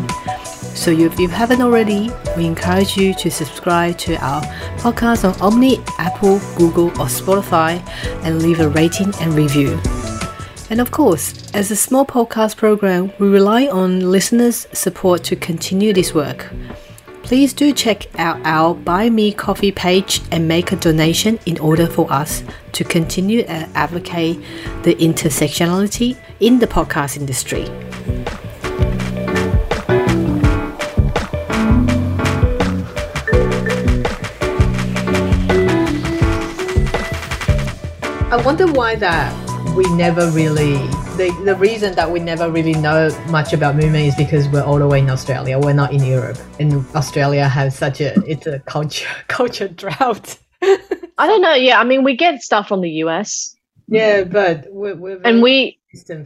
[0.74, 4.42] So if you haven't already, we encourage you to subscribe to our
[4.78, 7.80] podcast on Omni, Apple, Google, or Spotify
[8.24, 9.80] and leave a rating and review.
[10.70, 15.92] And of course, as a small podcast program, we rely on listeners' support to continue
[15.92, 16.50] this work.
[17.22, 21.87] Please do check out our Buy Me Coffee page and make a donation in order
[21.87, 24.38] for us to continue to advocate
[24.82, 27.64] the intersectionality in the podcast industry.
[38.44, 39.33] Wonder why that
[39.74, 40.74] we never really
[41.16, 44.78] the, the reason that we never really know much about Moomin is because we're all
[44.78, 45.59] the way in Australia.
[45.59, 50.37] We're not in Europe, and Australia has such a it's a culture culture drought.
[50.62, 51.54] I don't know.
[51.54, 53.57] Yeah, I mean, we get stuff from the US.
[53.88, 55.78] Yeah, but we're, we're and we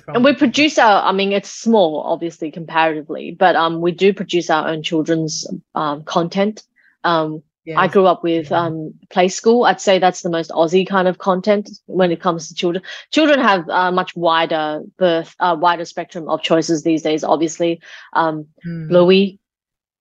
[0.08, 1.04] and we produce our.
[1.04, 6.02] I mean, it's small, obviously, comparatively, but um, we do produce our own children's um
[6.02, 6.64] content.
[7.04, 7.76] Um, Yes.
[7.78, 9.66] I grew up with um, play school.
[9.66, 12.82] I'd say that's the most Aussie kind of content when it comes to children.
[13.10, 17.22] Children have a much wider birth, uh, wider spectrum of choices these days.
[17.22, 17.82] Obviously,
[18.14, 18.88] um, mm.
[18.88, 19.38] Bluey.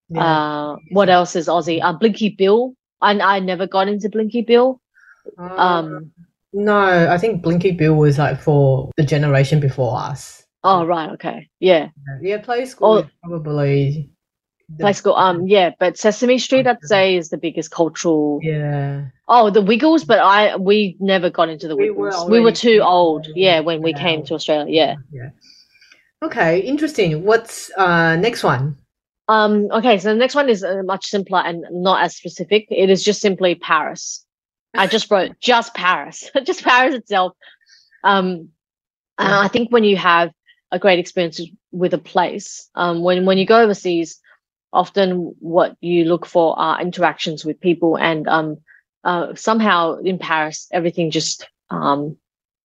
[0.08, 0.24] Yeah.
[0.24, 1.84] Uh, what else is Aussie?
[1.84, 2.74] Uh, Blinky Bill.
[3.02, 4.80] I I never got into Blinky Bill.
[5.38, 6.14] Uh, um,
[6.54, 10.46] no, I think Blinky Bill was like for the generation before us.
[10.64, 11.90] Oh right, okay, yeah.
[12.22, 14.10] Yeah, play school or, probably
[14.80, 15.16] Play school.
[15.16, 18.40] Um, yeah, but Sesame Street, I'd say, is the biggest cultural.
[18.44, 19.06] Yeah.
[19.30, 21.96] Oh, the Wiggles, but I we never got into the Wiggles.
[21.96, 23.28] We were, we were too old.
[23.34, 24.68] Yeah, when we came to Australia.
[24.70, 24.96] Yeah.
[25.12, 25.30] Yeah.
[26.22, 27.24] Okay, interesting.
[27.24, 28.78] What's uh next one?
[29.30, 32.68] Um, okay, so the next one is uh, much simpler and not as specific.
[32.70, 34.26] It is just simply Paris.
[34.76, 37.34] I just wrote just Paris, just Paris itself.
[38.04, 38.50] Um,
[39.18, 40.32] and I think when you have
[40.72, 41.40] a great experience
[41.72, 44.20] with a place, um, when when you go overseas,
[44.74, 48.58] often what you look for are interactions with people, and um,
[49.04, 52.18] uh, somehow in Paris, everything just um,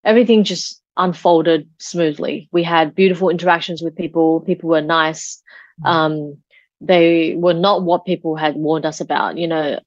[0.05, 2.49] everything just unfolded smoothly.
[2.53, 4.41] We had beautiful interactions with people.
[4.41, 5.43] People were nice.
[5.83, 5.89] Mm.
[5.89, 6.37] Um,
[6.81, 9.39] they were not what people had warned us about.
[9.39, 9.81] You know,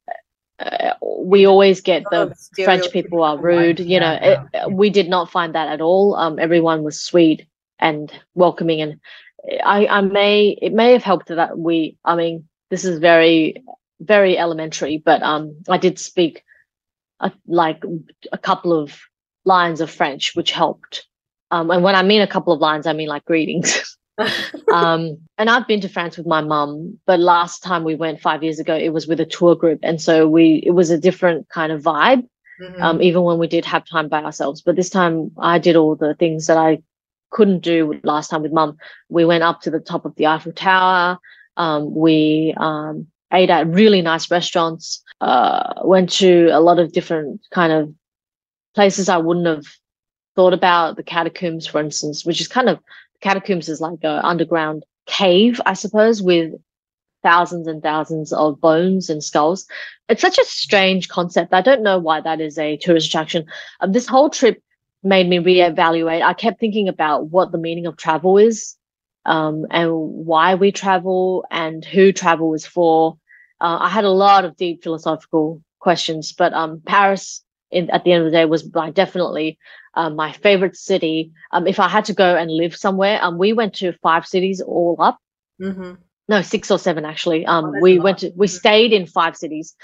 [0.59, 3.79] uh, we always get the French people are rude.
[3.79, 6.15] You know, it, we did not find that at all.
[6.15, 7.45] Um, everyone was sweet
[7.79, 8.99] and welcoming, and
[9.63, 11.97] I, I may it may have helped that we.
[12.03, 13.63] I mean, this is very
[13.99, 16.43] very elementary, but um, I did speak
[17.19, 17.83] a, like
[18.31, 18.99] a couple of
[19.45, 21.07] lines of French, which helped.
[21.51, 23.97] Um, and when I mean a couple of lines, I mean like greetings.
[24.73, 28.43] um, and I've been to France with my mum, but last time we went five
[28.43, 31.49] years ago, it was with a tour group, and so we it was a different
[31.49, 32.27] kind of vibe.
[32.61, 32.81] Mm-hmm.
[32.81, 35.97] Um, even when we did have time by ourselves, but this time I did all
[35.97, 36.81] the things that I
[37.31, 38.77] couldn't do last time with mum.
[39.09, 41.17] We went up to the top of the Eiffel Tower.
[41.57, 45.03] Um, we um, ate at really nice restaurants.
[45.21, 47.93] Uh, went to a lot of different kind of
[48.73, 49.65] places I wouldn't have
[50.35, 50.97] thought about.
[50.97, 52.79] The catacombs, for instance, which is kind of
[53.21, 56.53] catacombs is like an underground cave, I suppose, with
[57.23, 59.65] thousands and thousands of bones and skulls.
[60.09, 61.53] It's such a strange concept.
[61.53, 63.45] I don't know why that is a tourist attraction.
[63.79, 64.61] Um, this whole trip
[65.05, 66.21] made me reevaluate.
[66.21, 68.75] I kept thinking about what the meaning of travel is,
[69.25, 73.17] um, and why we travel, and who travel is for.
[73.61, 78.11] Uh, I had a lot of deep philosophical questions, but um, Paris in, at the
[78.11, 79.57] end of the day was like definitely
[79.93, 81.31] um, my favorite city.
[81.51, 84.61] Um, if I had to go and live somewhere, um, we went to five cities
[84.61, 85.19] all up.
[85.61, 85.93] Mm-hmm.
[86.27, 87.45] No, six or seven actually.
[87.45, 88.55] Um, oh, we went to we mm-hmm.
[88.55, 89.75] stayed in five cities,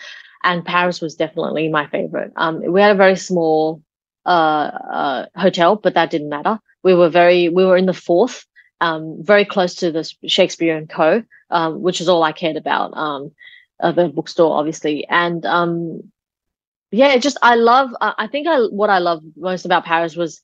[0.43, 2.31] and Paris was definitely my favorite.
[2.35, 3.81] Um, we had a very small
[4.25, 6.59] uh, uh hotel, but that didn't matter.
[6.83, 8.45] We were very we were in the fourth,
[8.79, 12.95] um, very close to the Shakespeare and Co, um, which is all I cared about.
[12.95, 13.31] Um,
[13.79, 16.11] uh, the bookstore, obviously, and um,
[16.91, 17.91] yeah, just I love.
[17.99, 20.41] I think I what I love most about Paris was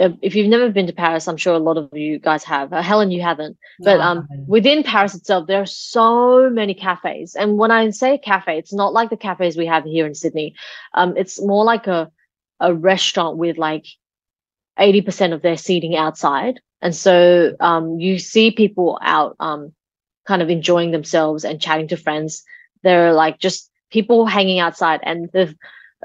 [0.00, 2.72] if you've never been to Paris, I'm sure a lot of you guys have.
[2.72, 4.48] Uh, Helen, you haven't, but no, um, haven't.
[4.48, 7.34] within Paris itself, there are so many cafes.
[7.34, 10.54] And when I say cafe, it's not like the cafes we have here in Sydney.
[10.94, 12.10] Um, it's more like a
[12.60, 13.86] a restaurant with like
[14.78, 19.72] eighty percent of their seating outside, and so um, you see people out, um,
[20.26, 22.42] kind of enjoying themselves and chatting to friends.
[22.82, 25.54] They're like just people hanging outside, and the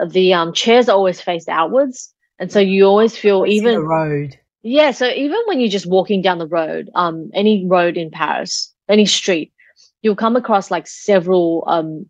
[0.07, 4.39] the um, chairs are always faced outwards, and so you always feel even the road.
[4.63, 8.73] Yeah, so even when you're just walking down the road, um, any road in Paris,
[8.89, 9.53] any street,
[10.01, 12.07] you'll come across like several um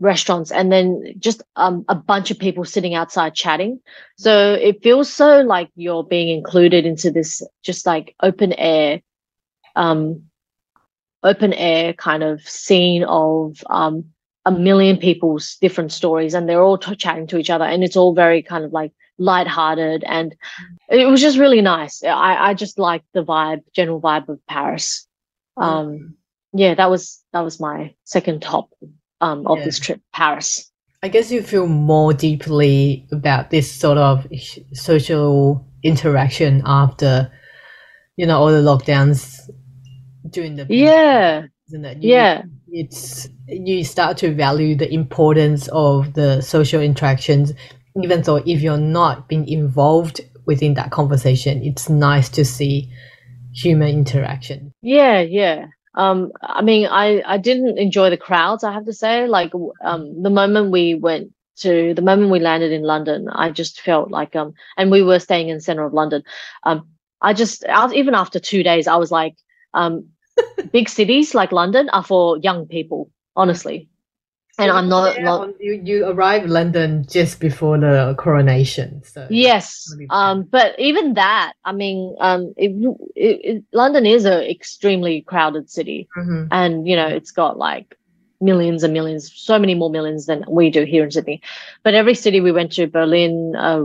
[0.00, 3.80] restaurants and then just um, a bunch of people sitting outside chatting.
[4.16, 9.02] So it feels so like you're being included into this just like open air,
[9.76, 10.24] um,
[11.22, 14.06] open air kind of scene of um,
[14.46, 17.96] a million people's different stories and they're all t- chatting to each other and it's
[17.96, 20.34] all very kind of like light-hearted and
[20.88, 22.02] it was just really nice.
[22.02, 25.06] I i just liked the vibe general vibe of paris.
[25.58, 26.14] Um
[26.54, 28.70] yeah that was that was my second top
[29.20, 29.64] um of yeah.
[29.64, 30.70] this trip to paris
[31.02, 34.26] i guess you feel more deeply about this sort of
[34.72, 37.30] social interaction after
[38.16, 39.48] you know all the lockdowns
[40.30, 42.02] during the yeah isn't it?
[42.02, 42.42] You, yeah.
[42.68, 47.52] It's you start to value the importance of the social interactions,
[48.02, 52.92] even though if you're not being involved within that conversation, it's nice to see
[53.52, 54.72] human interaction.
[54.82, 55.66] Yeah, yeah.
[55.94, 58.64] Um, I mean, I I didn't enjoy the crowds.
[58.64, 62.72] I have to say, like, um, the moment we went to the moment we landed
[62.72, 65.92] in London, I just felt like um, and we were staying in the center of
[65.92, 66.22] London.
[66.64, 66.88] Um,
[67.20, 69.36] I just even after two days, I was like,
[69.74, 70.08] um,
[70.72, 73.89] big cities like London are for young people, honestly.
[74.60, 79.02] And I'm not, not you, you arrived London just before the coronation.
[79.04, 79.92] So yes.
[80.10, 82.70] Um, but even that, I mean, um, it,
[83.16, 86.46] it, it, London is an extremely crowded city, mm-hmm.
[86.50, 87.96] and you know, it's got like
[88.40, 91.42] millions and millions, so many more millions than we do here in Sydney.
[91.82, 93.84] But every city we went to, Berlin, uh,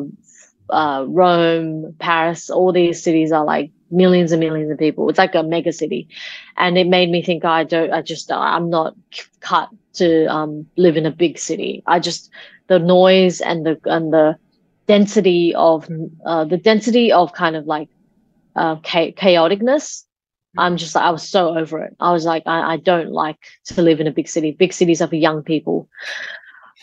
[0.69, 5.10] uh, Rome, Paris, all these cities are like millions and millions of people.
[5.10, 6.08] It's like a mega city,
[6.58, 7.91] and it made me think I don't.
[7.91, 8.95] I just I'm not
[9.39, 11.84] cut to um, live in a big city.
[11.88, 12.29] I just
[12.67, 14.36] the noise and the and the
[14.88, 15.89] density of
[16.25, 17.89] uh, the density of kind of like
[18.55, 20.03] uh, cha- chaoticness
[20.58, 21.95] I'm just like, I was so over it.
[21.99, 24.51] I was like, I, I don't like to live in a big city.
[24.51, 25.89] Big cities are for young people.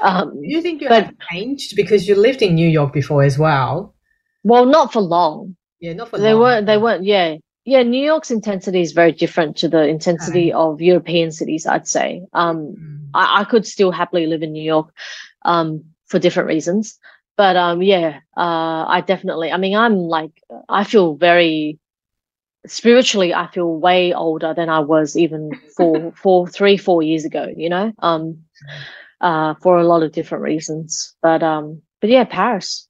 [0.00, 3.22] Um, Do you think you but, have changed because you lived in New York before
[3.22, 3.94] as well?
[4.42, 5.56] Well, not for long.
[5.82, 6.42] Yeah, not for they long.
[6.42, 6.66] weren't.
[6.66, 7.04] They weren't.
[7.04, 7.82] Yeah, yeah.
[7.82, 10.52] New York's intensity is very different to the intensity okay.
[10.52, 11.66] of European cities.
[11.66, 12.22] I'd say.
[12.32, 13.08] Um, mm.
[13.14, 14.94] I, I, could still happily live in New York,
[15.44, 17.00] um, for different reasons.
[17.36, 19.50] But um, yeah, uh, I definitely.
[19.50, 20.30] I mean, I'm like,
[20.68, 21.80] I feel very
[22.64, 23.34] spiritually.
[23.34, 27.52] I feel way older than I was even four, four, three, four years ago.
[27.56, 28.44] You know, um,
[29.20, 31.16] uh, for a lot of different reasons.
[31.20, 32.86] But um, but yeah, Paris.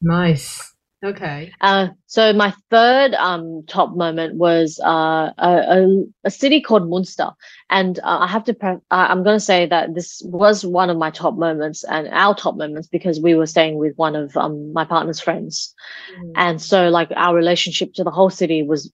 [0.00, 0.73] Nice.
[1.04, 1.52] Okay.
[1.60, 7.30] Uh, so my third um, top moment was uh, a, a, city called Munster,
[7.68, 8.54] and uh, I have to.
[8.54, 12.34] Pre- I'm going to say that this was one of my top moments and our
[12.34, 15.74] top moments because we were staying with one of um, my partner's friends,
[16.18, 16.32] mm.
[16.36, 18.90] and so like our relationship to the whole city was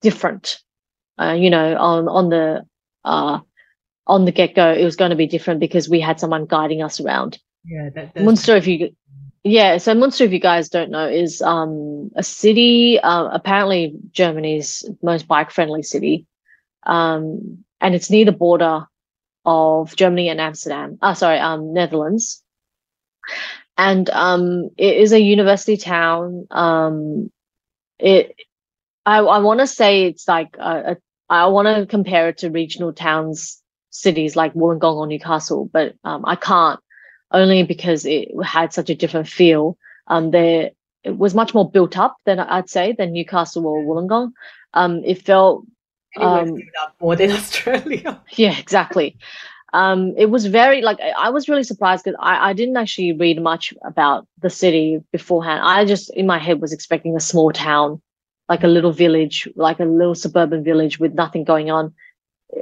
[0.00, 0.58] different.
[1.20, 2.64] Uh, you know, on on the
[3.04, 3.38] uh,
[4.08, 6.82] on the get go, it was going to be different because we had someone guiding
[6.82, 7.38] us around.
[7.64, 8.56] Yeah, that, Munster.
[8.56, 8.90] If you
[9.44, 14.88] yeah, so Munster, if you guys don't know, is um, a city, uh, apparently Germany's
[15.02, 16.26] most bike friendly city.
[16.84, 18.86] Um, and it's near the border
[19.44, 20.98] of Germany and Amsterdam.
[21.02, 22.42] Ah, sorry, um, Netherlands.
[23.76, 26.46] And um, it is a university town.
[26.50, 27.30] Um,
[27.98, 28.36] it,
[29.06, 30.96] I, I want to say it's like a, a
[31.28, 36.24] I want to compare it to regional towns, cities like Wollongong or Newcastle, but um,
[36.26, 36.78] I can't
[37.32, 39.76] only because it had such a different feel.
[40.06, 40.70] Um, there
[41.04, 44.32] it was much more built up than I'd say than Newcastle or Wollongong.
[44.74, 45.64] Um, it felt
[46.18, 46.58] um,
[47.00, 48.20] more than Australia.
[48.32, 49.16] yeah, exactly.
[49.72, 53.40] Um, it was very like I was really surprised because I, I didn't actually read
[53.40, 55.62] much about the city beforehand.
[55.64, 58.02] I just in my head was expecting a small town,
[58.50, 61.94] like a little village, like a little suburban village with nothing going on.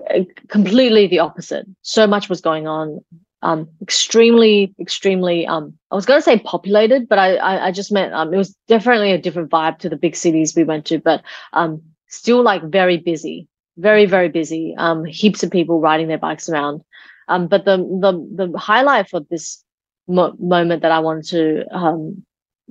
[0.08, 1.66] Uh, completely the opposite.
[1.82, 3.00] So much was going on
[3.42, 7.90] um, extremely, extremely, um, I was going to say populated, but I, I, I just
[7.92, 10.98] meant, um, it was definitely a different vibe to the big cities we went to,
[10.98, 11.22] but,
[11.52, 13.48] um, still like very busy,
[13.78, 16.82] very, very busy, um, heaps of people riding their bikes around.
[17.28, 19.64] Um, but the, the, the highlight for this
[20.06, 22.24] mo- moment that I wanted to, um,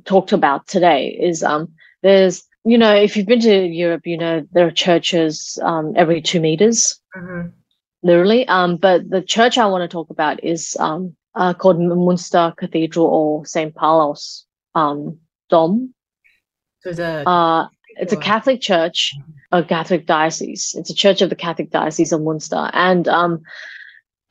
[0.06, 1.72] talk about today is, um,
[2.04, 6.22] there's, you know, if you've been to Europe, you know, there are churches, um, every
[6.22, 7.02] two meters.
[7.18, 7.59] Mm-hmm
[8.04, 8.48] literally.
[8.48, 13.06] Um, but the church I want to talk about is um, uh, called Munster Cathedral
[13.06, 13.74] or St.
[13.76, 15.18] Paul's um,
[15.50, 15.94] Dom.
[16.82, 19.14] So the uh, it's a Catholic church,
[19.52, 20.74] a Catholic diocese.
[20.78, 23.42] It's a church of the Catholic Diocese of Munster, and um,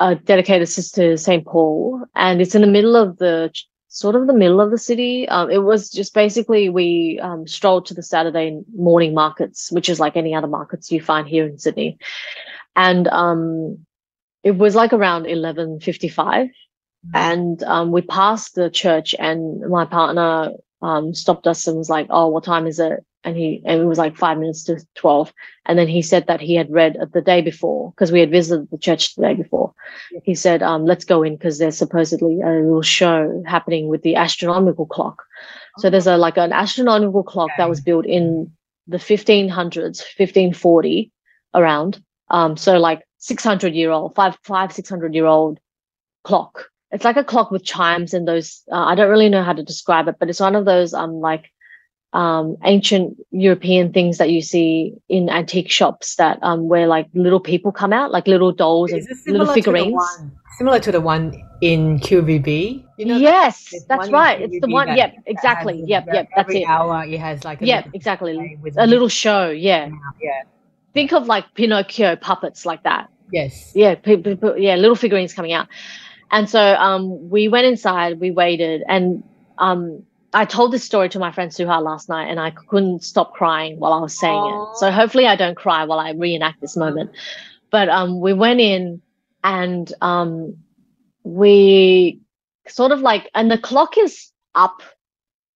[0.01, 1.45] uh, dedicated to St.
[1.45, 2.03] Paul.
[2.15, 3.53] And it's in the middle of the
[3.89, 5.29] sort of the middle of the city.
[5.29, 10.01] Um, it was just basically we um, strolled to the Saturday morning markets, which is
[10.01, 11.99] like any other markets you find here in Sydney
[12.79, 13.85] and um,
[14.45, 16.49] it was like around 11.55 mm-hmm.
[17.13, 22.07] and um, we passed the church and my partner um, stopped us and was like
[22.09, 23.05] oh what time is it?
[23.25, 25.33] And he and it was like five minutes to 12
[25.67, 28.71] and then he said that he had read the day before because we had visited
[28.71, 29.75] the church the day before.
[30.23, 34.15] He said um, let's go in because there's supposedly a little show happening with the
[34.15, 35.25] astronomical clock.
[35.79, 38.53] So there's a like an astronomical clock that was built in
[38.87, 41.13] the 1500s 1540
[41.55, 45.59] around um, so like 600 year old, five, five, 600 year old
[46.25, 46.67] clock.
[46.91, 49.63] It's like a clock with chimes and those, uh, I don't really know how to
[49.63, 51.51] describe it, but it's one of those, um, like,
[52.15, 57.41] um, ancient European things that you see in antique shops that, um, where like little
[57.41, 59.93] people come out, like little dolls and little figurines.
[59.93, 63.19] To similar to the one in QVB, you know?
[63.19, 64.41] Yes, that's right.
[64.41, 64.87] It's the one.
[64.87, 65.83] That, yep, exactly.
[65.87, 66.29] Yep, yep.
[66.35, 66.65] That's it.
[66.65, 67.59] Hour it has like.
[67.61, 68.59] yep, exactly.
[68.79, 69.51] A little show.
[69.51, 69.91] Yeah.
[70.21, 70.43] Yeah
[70.99, 73.09] think of like Pinocchio puppets like that.
[73.31, 73.73] Yes.
[73.75, 73.95] Yeah,
[74.57, 75.69] yeah, little figurines coming out.
[76.31, 79.23] And so um, we went inside, we waited, and
[79.59, 80.03] um,
[80.35, 83.79] I told this story to my friend Suha last night, and I couldn't stop crying
[83.79, 84.75] while I was saying Aww.
[84.75, 84.79] it.
[84.79, 87.13] So hopefully, I don't cry while I reenact this moment.
[87.71, 89.01] But um, we went in,
[89.45, 90.57] and um,
[91.23, 92.21] we
[92.67, 94.83] sort of like, and the clock is up,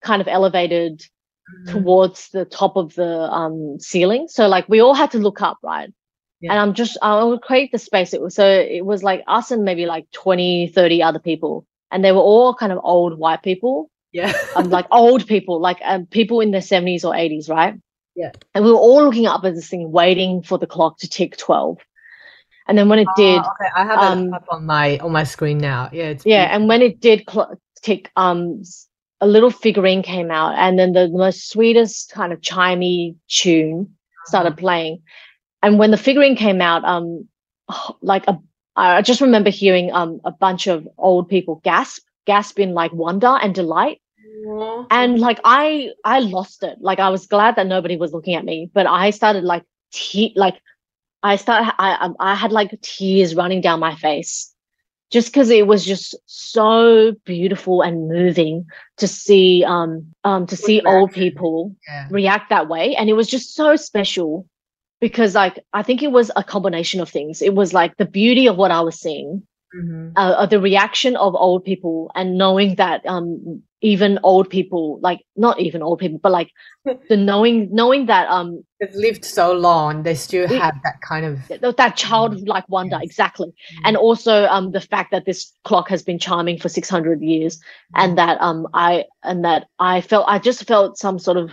[0.02, 1.04] kind of elevated
[1.50, 1.72] Mm-hmm.
[1.72, 4.28] towards the top of the um, ceiling.
[4.28, 5.92] So like we all had to look up, right?
[6.40, 6.52] Yeah.
[6.52, 8.14] And I'm just I would create the space.
[8.14, 11.66] It was so it was like us and maybe like 20, 30 other people.
[11.90, 13.90] And they were all kind of old white people.
[14.12, 14.32] Yeah.
[14.56, 17.74] um, like old people, like um, people in their 70s or 80s, right?
[18.14, 18.30] Yeah.
[18.54, 21.36] And we were all looking up at this thing, waiting for the clock to tick
[21.36, 21.78] 12.
[22.68, 25.24] And then when it did, okay, I have um, it up on my on my
[25.24, 25.90] screen now.
[25.92, 26.54] Yeah, yeah.
[26.54, 28.62] And when it did cl- tick um
[29.22, 33.88] a little figurine came out and then the, most sweetest kind of chimey tune
[34.26, 35.00] started playing
[35.62, 37.28] and when the figurine came out, um,
[38.02, 38.38] like a,
[38.74, 43.38] I just remember hearing um a bunch of old people gasp, gasp in like wonder
[43.42, 44.00] and delight.
[44.90, 46.78] And like I, I lost it.
[46.80, 50.32] Like I was glad that nobody was looking at me, but I started like te-
[50.36, 50.58] like
[51.22, 51.74] I started.
[51.78, 54.51] I I had like tears running down my face
[55.12, 60.80] just because it was just so beautiful and moving to see um um to see
[60.82, 62.08] old people yeah.
[62.10, 64.46] react that way and it was just so special
[65.00, 68.48] because like i think it was a combination of things it was like the beauty
[68.48, 69.46] of what i was seeing
[69.76, 70.08] mm-hmm.
[70.16, 75.60] uh, the reaction of old people and knowing that um even old people like not
[75.60, 76.50] even old people but like
[77.08, 81.76] the knowing knowing that um they've lived so long they still have that kind of
[81.76, 83.04] that childlike wonder yes.
[83.04, 83.82] exactly mm-hmm.
[83.84, 88.00] and also um the fact that this clock has been charming for 600 years mm-hmm.
[88.04, 91.50] and that um i and that i felt i just felt some sort of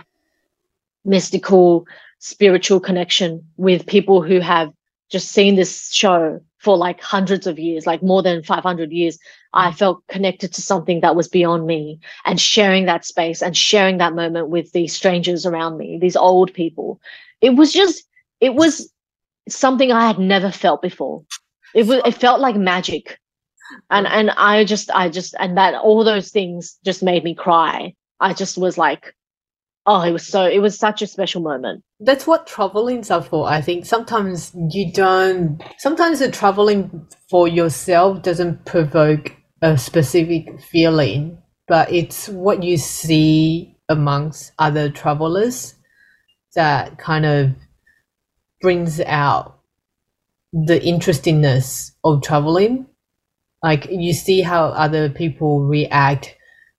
[1.04, 1.86] mystical
[2.20, 4.70] spiritual connection with people who have
[5.08, 9.18] just seen this show for like hundreds of years, like more than 500 years,
[9.54, 9.74] I mm.
[9.74, 14.14] felt connected to something that was beyond me and sharing that space and sharing that
[14.14, 17.00] moment with these strangers around me, these old people.
[17.40, 18.04] It was just,
[18.40, 18.92] it was
[19.48, 21.24] something I had never felt before.
[21.74, 23.18] It was, it felt like magic.
[23.88, 27.94] And, and I just, I just, and that all those things just made me cry.
[28.20, 29.14] I just was like,
[29.86, 33.46] oh, it was so, it was such a special moment that's what travelings are for.
[33.48, 35.62] I think sometimes you don't.
[35.78, 43.76] Sometimes the traveling for yourself doesn't provoke a specific feeling, but it's what you see
[43.88, 45.74] amongst other travelers
[46.54, 47.50] that kind of
[48.62, 49.58] brings out
[50.52, 52.86] the interestingness of traveling.
[53.62, 56.34] Like you see how other people react,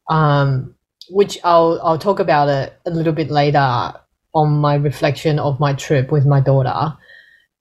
[0.10, 0.74] um,
[1.12, 3.93] which I'll I'll talk about it a little bit later
[4.34, 6.97] on my reflection of my trip with my daughter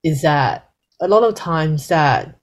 [0.03, 0.69] is that
[1.01, 2.39] a lot of times that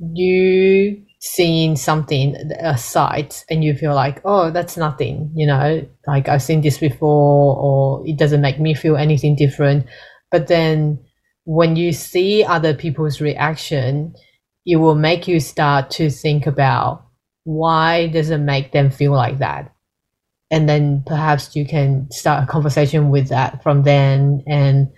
[0.00, 5.86] you seeing something a sight and you feel like oh that's nothing you know?
[6.06, 9.86] Like i've seen this before or it doesn't make me feel anything different.
[10.30, 10.98] But then
[11.44, 14.14] when you see other people's reaction
[14.64, 17.04] it will make you start to think about
[17.44, 19.72] why does it make them feel like that
[20.50, 24.42] and then perhaps you can start a conversation with that from then.
[24.46, 24.88] And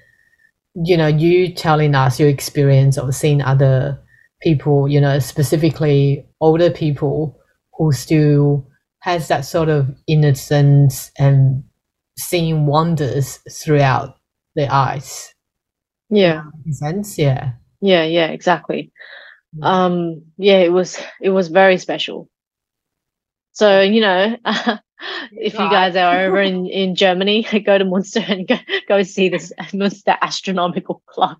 [0.74, 4.00] you know you telling us your experience of seeing other
[4.40, 7.36] people you know specifically older people
[7.76, 8.66] who still
[9.00, 11.64] has that sort of innocence and
[12.18, 14.16] seeing wonders throughout
[14.56, 15.32] their eyes.
[16.10, 16.44] Yeah.
[16.70, 17.16] Sense?
[17.16, 17.52] Yeah.
[17.80, 18.92] Yeah yeah exactly.
[19.62, 22.28] Um yeah it was it was very special.
[23.52, 24.36] So you know
[25.32, 28.56] if you guys are over in, in Germany, go to Munster and go,
[28.88, 31.38] go see this Munster astronomical clock.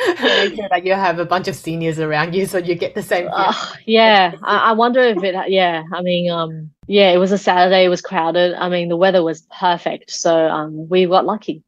[0.00, 3.02] Make sure that you have a bunch of seniors around you so you get the
[3.02, 3.28] same.
[3.32, 3.54] Uh,
[3.86, 5.36] yeah, I, I, wonder if it.
[5.48, 7.84] Yeah, I mean, um, yeah, it was a Saturday.
[7.84, 8.54] It was crowded.
[8.54, 11.62] I mean, the weather was perfect, so um, we got lucky.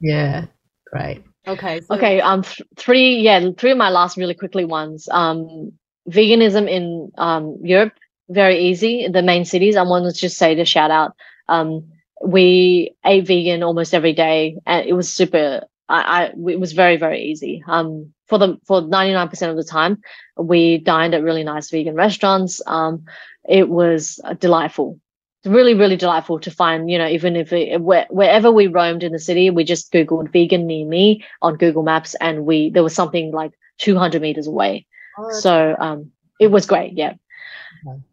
[0.00, 0.46] Yeah,
[0.90, 1.22] great.
[1.46, 1.80] Okay.
[1.82, 2.20] So- okay.
[2.20, 3.20] Um, th- three.
[3.20, 5.08] Yeah, three of my last really quickly ones.
[5.08, 5.72] Um,
[6.08, 7.92] veganism in um Europe
[8.30, 9.08] very easy.
[9.08, 9.76] The main cities.
[9.76, 11.14] I want to just say to shout out.
[11.48, 11.90] Um,
[12.24, 15.62] we ate vegan almost every day, and it was super.
[15.88, 17.62] I, I it was very very easy.
[17.66, 20.00] Um, for the for ninety nine percent of the time,
[20.36, 22.62] we dined at really nice vegan restaurants.
[22.66, 23.04] Um,
[23.48, 25.00] it was delightful
[25.46, 29.12] really really delightful to find you know even if it, where, wherever we roamed in
[29.12, 32.94] the city we just googled vegan near me on google maps and we there was
[32.94, 34.86] something like 200 meters away
[35.18, 37.14] oh, so um it was great yeah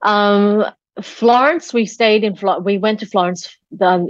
[0.01, 0.65] um,
[1.01, 2.35] Florence, we stayed in.
[2.35, 3.55] Flo- we went to Florence.
[3.81, 4.07] Um,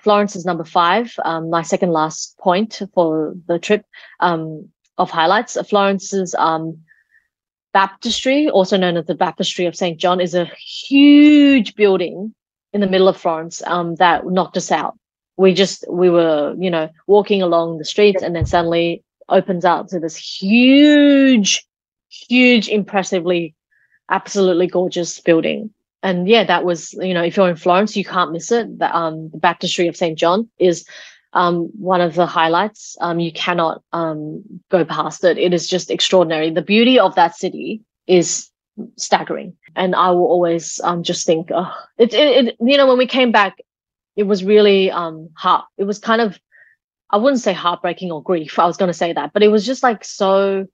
[0.00, 1.12] Florence is number five.
[1.24, 3.84] Um, my second last point for the trip
[4.20, 4.68] um,
[4.98, 5.56] of highlights.
[5.68, 6.78] Florence's um,
[7.72, 12.34] baptistry, also known as the Baptistry of Saint John, is a huge building
[12.72, 14.96] in the middle of Florence that knocked us out.
[15.36, 19.88] We just we were you know walking along the streets, and then suddenly opens out
[19.88, 21.64] to this huge,
[22.08, 23.54] huge, impressively
[24.10, 25.70] absolutely gorgeous building.
[26.02, 28.78] And yeah, that was, you know, if you're in Florence, you can't miss it.
[28.78, 30.18] The, um, the Baptistry of St.
[30.18, 30.86] John is
[31.32, 32.96] um, one of the highlights.
[33.00, 35.38] Um, you cannot um, go past it.
[35.38, 36.50] It is just extraordinary.
[36.50, 38.50] The beauty of that city is
[38.96, 39.56] staggering.
[39.76, 43.06] And I will always um, just think, oh, it, it, it, you know, when we
[43.06, 43.58] came back,
[44.16, 46.38] it was really um, heart, it was kind of,
[47.10, 48.58] I wouldn't say heartbreaking or grief.
[48.58, 50.66] I was going to say that, but it was just like so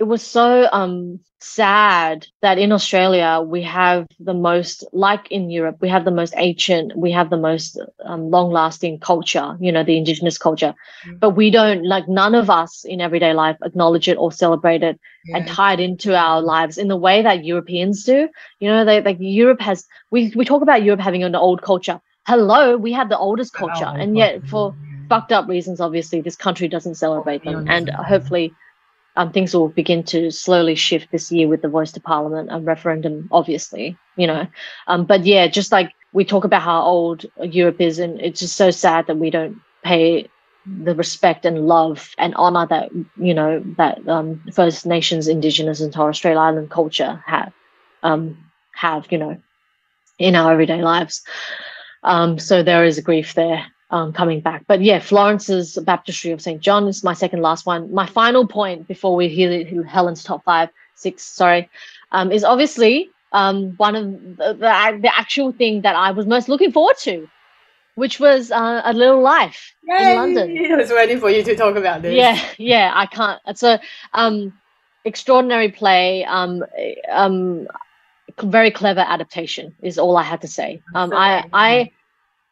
[0.00, 5.78] it was so um sad that in Australia we have the most, like in Europe,
[5.80, 9.56] we have the most ancient, we have the most um, long-lasting culture.
[9.58, 10.74] You know, the indigenous culture,
[11.06, 11.18] mm-hmm.
[11.18, 14.98] but we don't like none of us in everyday life acknowledge it or celebrate it
[15.26, 15.36] yeah.
[15.36, 18.28] and tie it into our lives in the way that Europeans do.
[18.58, 19.86] You know, they like Europe has.
[20.10, 22.00] We we talk about Europe having an old culture.
[22.26, 24.74] Hello, we have the oldest culture, and yet for
[25.08, 28.52] fucked up reasons, obviously, this country doesn't celebrate them, and hopefully
[29.16, 32.66] um, things will begin to slowly shift this year with the voice to parliament and
[32.66, 34.46] referendum, obviously, you know.
[34.86, 38.56] Um, but yeah, just like we talk about how old Europe is, and it's just
[38.56, 40.28] so sad that we don't pay
[40.66, 45.92] the respect and love and honor that you know that um, First Nations, Indigenous, and
[45.92, 47.52] Torres Strait Island culture have
[48.02, 48.36] um,
[48.74, 49.40] have you know
[50.18, 51.22] in our everyday lives.
[52.02, 54.64] Um, so there is a grief there um, coming back.
[54.66, 56.60] But yeah, Florence's Baptistry of St.
[56.60, 57.92] John is my second last one.
[57.92, 61.68] My final point before we hear Helen's top five, six, sorry,
[62.12, 64.04] um, is obviously um, one of
[64.36, 67.28] the, the, the, actual thing that I was most looking forward to,
[67.94, 70.10] which was uh, A Little Life Yay!
[70.10, 70.66] in London.
[70.72, 72.14] I was waiting for you to talk about this.
[72.14, 73.40] Yeah, yeah, I can't.
[73.46, 73.80] It's a
[74.14, 74.52] um,
[75.04, 76.24] extraordinary play.
[76.24, 76.64] Um,
[77.10, 77.68] um,
[78.42, 80.82] very clever adaptation is all I had to say.
[80.94, 81.90] Um, I, I,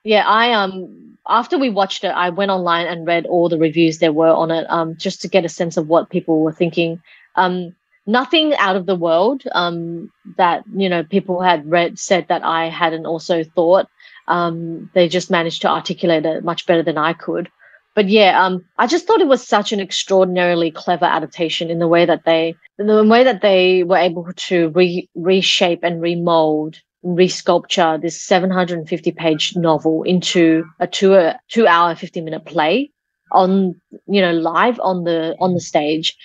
[0.05, 3.99] yeah, I um after we watched it, I went online and read all the reviews
[3.99, 7.03] there were on it, um, just to get a sense of what people were thinking.
[7.37, 7.77] Um,
[8.07, 12.69] nothing out of the world um, that you know people had read said that I
[12.69, 13.87] hadn't also thought.
[14.27, 17.51] Um, they just managed to articulate it much better than I could.
[17.95, 21.89] But yeah, um, I just thought it was such an extraordinarily clever adaptation in the
[21.89, 26.81] way that they, in the way that they were able to re- reshape and remold
[27.05, 32.91] resculpture this 750 page novel into a two a two hour 50 minute play
[33.33, 36.17] on you know live on the on the stage.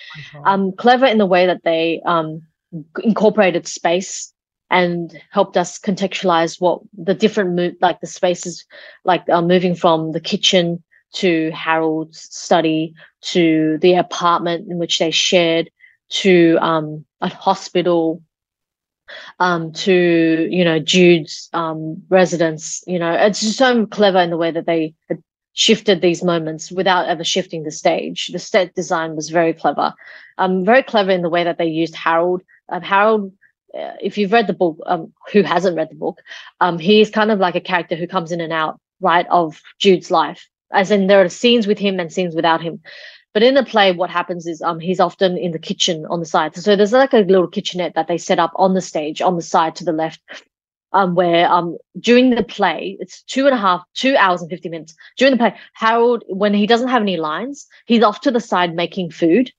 [0.44, 2.42] Um clever in the way that they um
[3.02, 4.32] incorporated space
[4.70, 8.64] and helped us contextualize what the different mo- like the spaces
[9.04, 15.12] like uh, moving from the kitchen to harold's study to the apartment in which they
[15.12, 15.70] shared
[16.08, 18.20] to um a hospital
[19.38, 22.82] um, to you know Jude's um, residence.
[22.86, 24.94] You know, it's just so clever in the way that they
[25.54, 28.28] shifted these moments without ever shifting the stage.
[28.28, 29.94] The set design was very clever,
[30.38, 32.42] um, very clever in the way that they used Harold.
[32.68, 33.32] Um, Harold,
[33.78, 36.20] uh, if you've read the book, um, who hasn't read the book,
[36.60, 40.10] um, he's kind of like a character who comes in and out, right, of Jude's
[40.10, 40.48] life.
[40.72, 42.80] As in, there are scenes with him and scenes without him.
[43.34, 46.26] But in the play, what happens is um, he's often in the kitchen on the
[46.26, 46.54] side.
[46.54, 49.42] So there's like a little kitchenette that they set up on the stage on the
[49.42, 50.20] side to the left,
[50.92, 54.68] um, where um, during the play, it's two and a half, two hours and 50
[54.68, 54.94] minutes.
[55.18, 58.76] During the play, Harold, when he doesn't have any lines, he's off to the side
[58.76, 59.50] making food.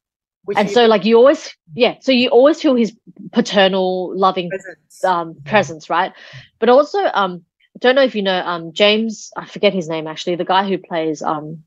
[0.46, 2.96] Which and so like you always yeah so you always feel his
[3.32, 6.14] paternal loving presence, um, presence right
[6.60, 7.44] but also um
[7.76, 10.68] I don't know if you know um James I forget his name actually the guy
[10.70, 11.64] who plays um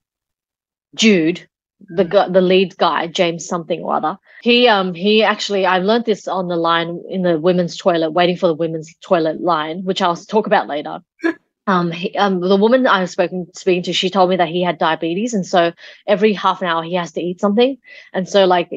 [0.94, 1.48] Jude
[1.80, 4.18] the the lead guy James something or other.
[4.42, 8.36] He um he actually I learned this on the line in the women's toilet, waiting
[8.36, 11.00] for the women's toilet line, which I'll talk about later.
[11.66, 14.62] um, he, um the woman I was spoken speaking to, she told me that he
[14.62, 15.72] had diabetes, and so
[16.06, 17.78] every half an hour he has to eat something,
[18.12, 18.72] and so like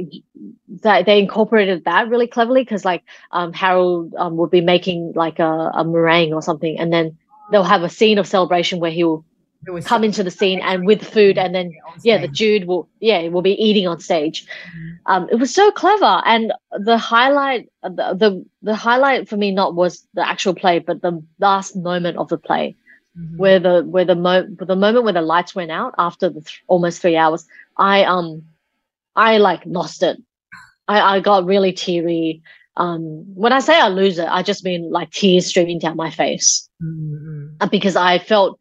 [0.81, 5.39] that they incorporated that really cleverly because like um Harold um would be making like
[5.39, 7.17] a, a meringue or something, and then
[7.51, 9.25] they'll have a scene of celebration where he'll
[9.83, 11.71] come into the scene and with food and then
[12.03, 14.89] yeah the jude will yeah will be eating on stage mm-hmm.
[15.05, 19.75] um it was so clever and the highlight the, the the highlight for me not
[19.75, 22.75] was the actual play but the last moment of the play
[23.17, 23.37] mm-hmm.
[23.37, 26.63] where the where the mo the moment where the lights went out after the th-
[26.67, 27.45] almost three hours
[27.77, 28.43] i um
[29.15, 30.17] i like lost it
[30.87, 32.41] i i got really teary
[32.77, 36.09] um when i say i lose it i just mean like tears streaming down my
[36.09, 37.67] face mm-hmm.
[37.69, 38.57] because i felt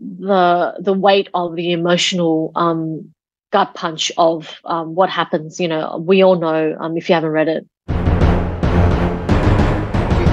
[0.00, 3.12] the the weight of the emotional um,
[3.52, 5.58] gut punch of um, what happens.
[5.60, 7.66] You know, we all know um, if you haven't read it.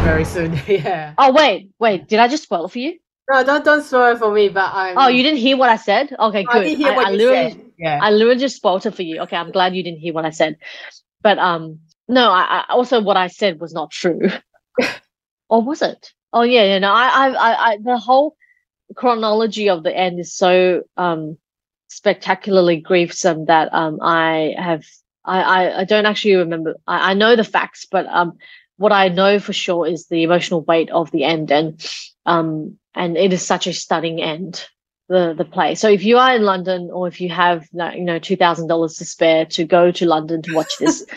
[0.03, 1.13] Very soon, yeah.
[1.17, 2.07] Oh wait, wait!
[2.07, 2.99] Did I just spoil it for you?
[3.31, 4.49] No, don't don't spoil it for me.
[4.49, 4.93] But I.
[4.95, 6.13] Oh, you didn't hear what I said?
[6.19, 6.55] Okay, good.
[6.55, 7.71] I didn't hear I, what I you literally, said.
[7.77, 7.99] Yeah.
[8.01, 9.21] I literally just spoiled it for you.
[9.21, 10.57] Okay, I'm glad you didn't hear what I said.
[11.21, 14.29] But um, no, I, I also what I said was not true.
[15.49, 16.11] or was it?
[16.33, 16.79] Oh yeah, yeah.
[16.79, 18.35] No, I, I, I, the whole
[18.95, 21.37] chronology of the end is so um,
[21.87, 24.83] spectacularly grievous that um, I have
[25.25, 26.75] I, I, I don't actually remember.
[26.87, 28.33] I, I know the facts, but um,
[28.77, 31.85] what I know for sure is the emotional weight of the end, and
[32.25, 34.65] um, and it is such a stunning end.
[35.09, 35.75] The the play.
[35.75, 38.95] So if you are in London, or if you have you know two thousand dollars
[38.97, 41.05] to spare to go to London to watch this.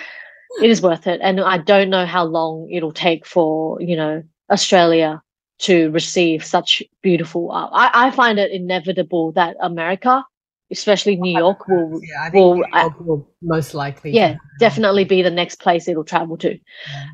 [0.62, 1.20] it is worth it.
[1.22, 5.22] And I don't know how long it'll take for, you know, Australia
[5.58, 7.70] to receive such beautiful art.
[7.72, 10.24] I, I find it inevitable that America,
[10.70, 14.10] especially New York, will yeah, will, York will most likely.
[14.10, 16.58] Yeah, definitely be the next place it'll travel to.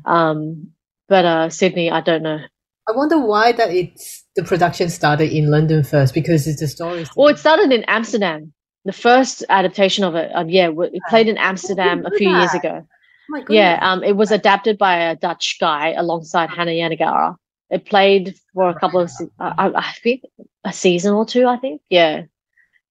[0.05, 0.71] Um,
[1.07, 2.39] but uh, Sydney, I don't know.
[2.87, 7.05] I wonder why that it's the production started in London first because it's a story.
[7.15, 8.53] Well, it started in Amsterdam.
[8.85, 12.39] The first adaptation of it, um, yeah, it played in Amsterdam a few that.
[12.39, 12.85] years ago.
[13.33, 17.37] Oh yeah, um, it was adapted by a Dutch guy alongside Hanya Yanagihara.
[17.73, 20.21] It played for a couple of, uh, I, I think,
[20.63, 21.47] a season or two.
[21.47, 22.21] I think, yeah,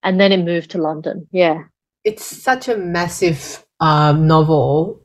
[0.02, 1.28] and then it moved to London.
[1.30, 1.64] Yeah,
[2.02, 5.00] it's such a massive um, novel.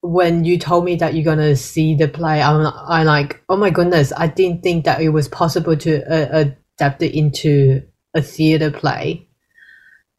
[0.00, 3.70] When you told me that you're gonna see the play, I'm, I'm like, oh my
[3.70, 4.12] goodness!
[4.16, 7.82] I didn't think that it was possible to uh, adapt it into
[8.14, 9.28] a theater play,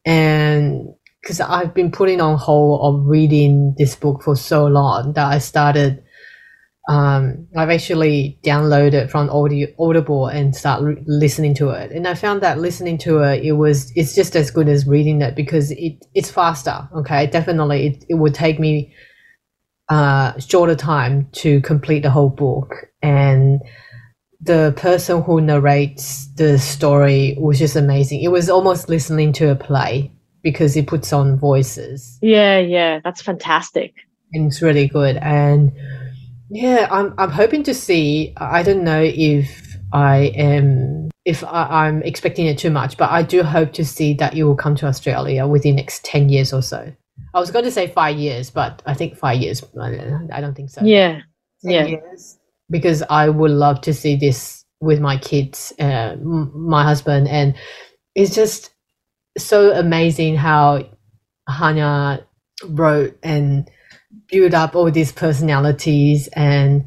[0.04, 5.26] and because I've been putting on hold of reading this book for so long that
[5.26, 6.04] I started.
[6.88, 12.14] Um, I've actually downloaded from audio, Audible and start re- listening to it, and I
[12.14, 15.70] found that listening to it, it was it's just as good as reading it because
[15.72, 16.88] it it's faster.
[16.96, 18.94] Okay, definitely, it, it would take me
[19.90, 23.60] uh, shorter time to complete the whole book, and
[24.40, 28.22] the person who narrates the story was just amazing.
[28.22, 30.12] It was almost listening to a play
[30.42, 32.18] because it puts on voices.
[32.22, 33.94] Yeah, yeah, that's fantastic.
[34.32, 35.16] And it's really good.
[35.18, 35.72] And
[36.50, 38.34] yeah, I'm I'm hoping to see.
[38.36, 43.22] I don't know if I am if I, am expecting it too much, but I
[43.22, 46.62] do hope to see that you will come to Australia within next ten years or
[46.62, 46.92] so.
[47.32, 49.62] I was going to say five years, but I think five years.
[49.80, 50.82] I don't think so.
[50.82, 51.20] Yeah,
[51.62, 51.86] yeah.
[51.86, 52.38] Years,
[52.68, 57.54] because I would love to see this with my kids, uh, my husband, and
[58.16, 58.70] it's just
[59.38, 60.88] so amazing how
[61.48, 62.26] Hannah
[62.64, 63.70] wrote and
[64.30, 66.86] built up all these personalities and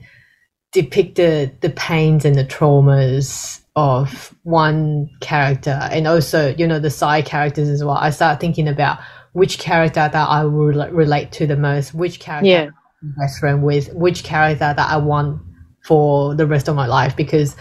[0.71, 7.25] depicted the pains and the traumas of one character and also you know the side
[7.25, 8.99] characters as well i start thinking about
[9.33, 12.69] which character that i will relate to the most which character yeah.
[13.17, 15.41] best friend with which character that i want
[15.83, 17.55] for the rest of my life because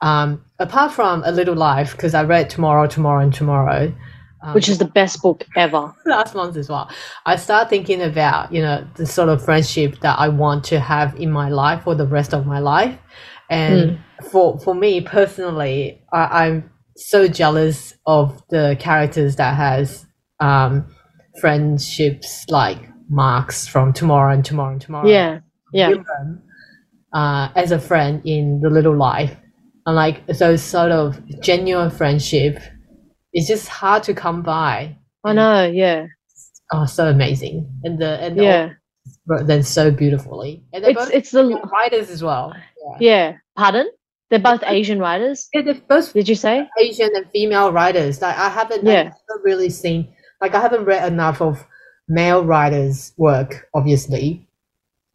[0.00, 3.94] um, apart from a little life because i read tomorrow tomorrow and tomorrow
[4.42, 5.94] um, which is the best book ever.
[6.06, 6.90] Last month as well.
[7.26, 11.14] I start thinking about, you know, the sort of friendship that I want to have
[11.16, 12.98] in my life for the rest of my life.
[13.50, 14.30] And mm.
[14.30, 20.06] for for me personally, I, am so jealous of the characters that has
[20.40, 20.86] um,
[21.40, 22.78] friendships like
[23.08, 25.08] Marx from Tomorrow and Tomorrow and Tomorrow.
[25.08, 25.40] Yeah,
[25.72, 25.92] yeah.
[27.12, 29.36] uh, as a friend in the Little Life,
[29.86, 32.58] and like those sort of genuine friendship
[33.32, 34.96] it's just hard to come by.
[35.24, 36.06] I know, yeah.
[36.72, 38.70] Oh, so amazing, and the and the yeah,
[39.44, 40.64] then so beautifully.
[40.72, 42.54] And it's it's the writers as well.
[42.54, 42.96] Yeah.
[43.00, 43.36] yeah.
[43.56, 43.90] Pardon?
[44.30, 45.48] They're both Asian writers.
[45.52, 46.12] Yeah, they're both.
[46.14, 48.22] Did you say Asian and female writers?
[48.22, 48.84] Like I haven't.
[48.84, 49.00] Yeah.
[49.00, 50.14] I haven't really seen.
[50.40, 51.64] Like I haven't read enough of
[52.08, 54.48] male writers' work, obviously,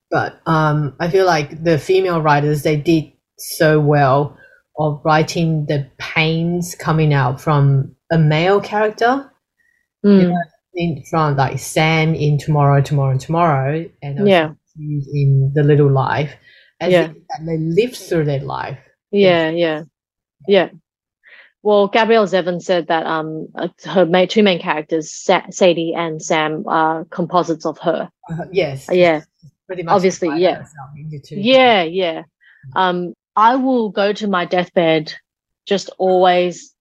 [0.10, 4.38] but um, I feel like the female writers they did so well
[4.80, 9.32] of writing the pains coming out from a male character.
[10.06, 10.22] Mm.
[10.22, 10.44] You know,
[10.74, 14.52] in, from like Sam in Tomorrow, Tomorrow, Tomorrow, and yeah.
[14.78, 16.34] in The Little Life,
[16.80, 17.08] as yeah.
[17.40, 18.78] they, they live through their life.
[19.12, 19.84] Yeah, yeah,
[20.48, 20.70] yeah.
[21.64, 26.22] Well, Gabrielle Zevin said that um uh, her main, two main characters, Sa- Sadie and
[26.22, 28.10] Sam, are composites of her.
[28.32, 28.88] Uh, yes.
[28.92, 29.24] Yeah.
[29.66, 30.66] Pretty much Obviously, yeah.
[31.30, 32.24] Yeah, yeah.
[32.76, 35.14] Um, I will go to my deathbed
[35.66, 36.74] just always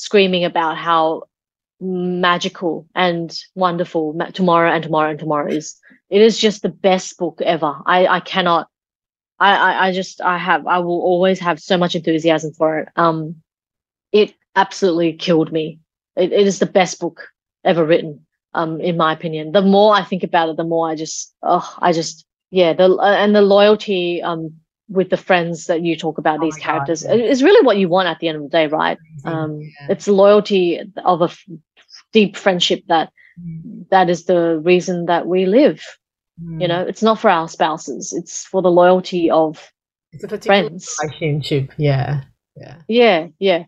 [0.00, 1.24] screaming about how
[1.80, 5.78] magical and wonderful tomorrow and tomorrow and tomorrow is.
[6.10, 7.74] It is just the best book ever.
[7.86, 8.68] I, I cannot,
[9.38, 12.88] I, I, I just, I have, I will always have so much enthusiasm for it.
[12.96, 13.36] Um,
[14.12, 15.78] it absolutely killed me.
[16.16, 17.28] It, it is the best book
[17.64, 19.52] ever written, um, in my opinion.
[19.52, 22.92] The more I think about it, the more I just, oh, I just, yeah, the,
[22.92, 24.56] uh, and the loyalty, um,
[24.90, 27.24] with the friends that you talk about oh these characters God, yeah.
[27.24, 29.86] is really what you want at the end of the day right um, yeah.
[29.88, 31.44] it's loyalty of a f-
[32.12, 33.88] deep friendship that mm.
[33.90, 35.84] that is the reason that we live
[36.42, 36.60] mm.
[36.60, 39.72] you know it's not for our spouses it's for the loyalty of
[40.12, 42.22] it's a friends relationship yeah
[42.56, 43.64] yeah yeah yeah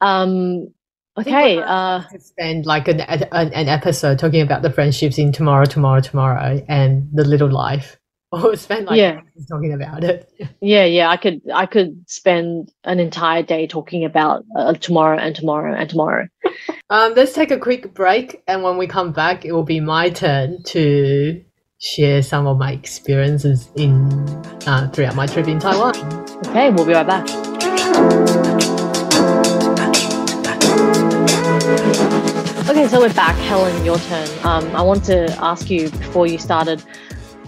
[0.00, 0.72] um
[1.18, 6.00] okay uh spend like an, an an episode talking about the friendships in tomorrow tomorrow
[6.00, 7.98] tomorrow and the little life
[8.44, 9.20] or spend like yeah.
[9.48, 10.28] talking about it.
[10.60, 11.08] Yeah, yeah.
[11.10, 15.90] I could I could spend an entire day talking about uh, tomorrow and tomorrow and
[15.90, 16.28] tomorrow.
[16.90, 20.08] um, let's take a quick break, and when we come back, it will be my
[20.08, 21.42] turn to
[21.80, 24.08] share some of my experiences in
[24.66, 25.96] uh, throughout my trip in Taiwan.
[26.46, 27.28] Okay, we'll be right back.
[32.70, 33.36] Okay, so we're back.
[33.48, 34.28] Helen, your turn.
[34.44, 36.82] Um, I want to ask you before you started,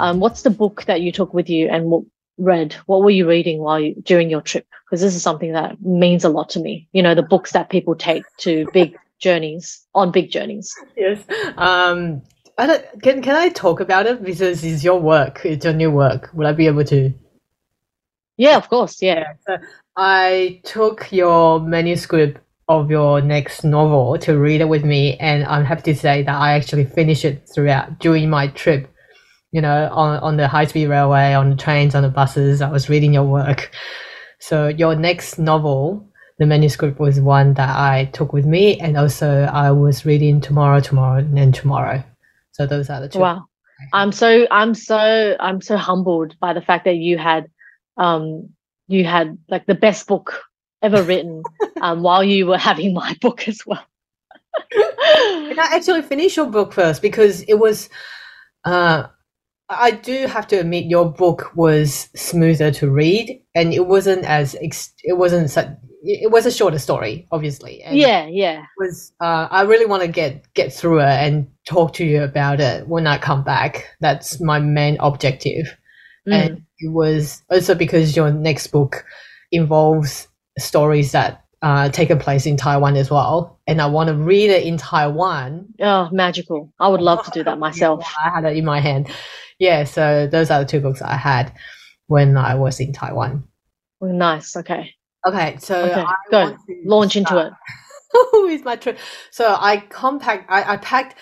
[0.01, 2.05] um, what's the book that you took with you and what
[2.39, 2.75] read?
[2.87, 4.67] What were you reading while you, during your trip?
[4.85, 6.89] Because this is something that means a lot to me.
[6.93, 10.75] You know, the books that people take to big journeys on big journeys.
[10.97, 11.23] Yes.
[11.57, 12.23] Um,
[12.59, 15.91] I don't, can can I talk about it because it's your work, it's your new
[15.91, 16.31] work.
[16.35, 17.13] Will I be able to?
[18.37, 19.01] Yeah, of course.
[19.03, 19.35] Yeah.
[19.47, 19.59] So
[19.97, 25.65] I took your manuscript of your next novel to read it with me, and I'm
[25.65, 28.89] happy to say that I actually finished it throughout during my trip.
[29.55, 32.61] You know, on on the high speed railway, on the trains, on the buses.
[32.61, 33.71] I was reading your work.
[34.41, 36.07] So your next novel,
[36.39, 40.81] the manuscript was one that I took with me, and also I was reading tomorrow,
[40.81, 42.03] tomorrow, and tomorrow.
[42.51, 43.21] So those are the two.
[43.21, 43.47] Wow.
[43.93, 47.49] I'm so I'm so I'm so humbled by the fact that you had
[47.97, 48.51] um
[48.89, 50.43] you had like the best book
[50.83, 51.43] ever written
[51.81, 53.85] um while you were having my book as well.
[54.73, 57.89] Can I actually finish your book first because it was
[58.65, 59.07] uh
[59.69, 64.57] I do have to admit your book was smoother to read and it wasn't as
[64.61, 65.69] ex- it wasn't such
[66.07, 67.83] it was a shorter story, obviously.
[67.83, 68.65] And yeah, yeah.
[68.79, 72.61] Was uh, I really want to get get through it and talk to you about
[72.61, 73.89] it when I come back.
[74.01, 75.75] That's my main objective.
[76.29, 76.33] Mm.
[76.33, 79.05] And it was also because your next book
[79.51, 84.51] involves stories that uh, taken place in Taiwan as well, and I want to read
[84.51, 85.67] it in Taiwan.
[85.81, 86.73] Oh, magical!
[86.79, 88.05] I would love to do that myself.
[88.25, 89.09] I had it in my hand.
[89.59, 91.53] Yeah, so those are the two books I had
[92.07, 93.45] when I was in Taiwan.
[94.03, 94.57] nice.
[94.57, 94.95] Okay.
[95.27, 96.55] Okay, so okay, go
[96.85, 97.53] launch into it.
[98.35, 98.99] with my trip.
[99.31, 100.51] So I compact.
[100.51, 101.17] I, I packed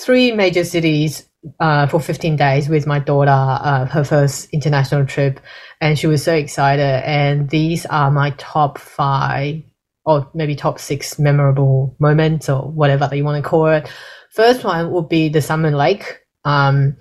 [0.00, 1.28] three major cities
[1.60, 5.40] uh, for 15 days with my daughter, uh, her first international trip,
[5.80, 7.02] and she was so excited.
[7.04, 9.62] And these are my top five,
[10.08, 13.88] or maybe top six memorable moments, or whatever that you want to call it.
[14.32, 16.20] First one would be the Sun Moon Lake.
[16.44, 16.96] Um,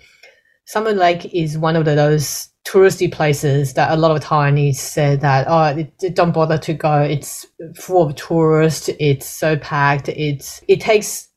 [0.66, 5.22] Sun Moon Lake is one of those touristy places that a lot of Taiwanese said
[5.22, 7.46] that oh it, it don't bother to go it's
[7.76, 11.30] full of tourists it's so packed it's it takes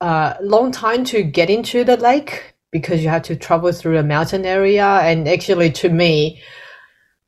[0.00, 3.98] a uh, long time to get into the lake because you have to travel through
[3.98, 6.40] a mountain area and actually to me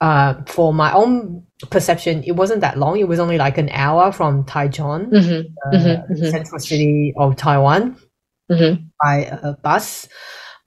[0.01, 4.13] uh, for my own perception it wasn't that long it was only like an hour
[4.13, 5.53] from Taichung mm-hmm.
[5.67, 6.13] Uh, mm-hmm.
[6.13, 6.31] mm-hmm.
[6.31, 7.97] central city of Taiwan
[8.51, 8.85] mm-hmm.
[9.03, 10.09] by a bus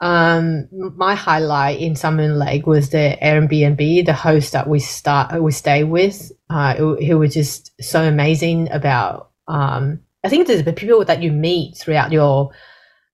[0.01, 5.39] um, my highlight in Sun Moon Lake was the Airbnb, the host that we start
[5.41, 6.31] we stay with.
[6.49, 9.29] Uh, he was just so amazing about.
[9.47, 12.49] Um, I think there's the people that you meet throughout your.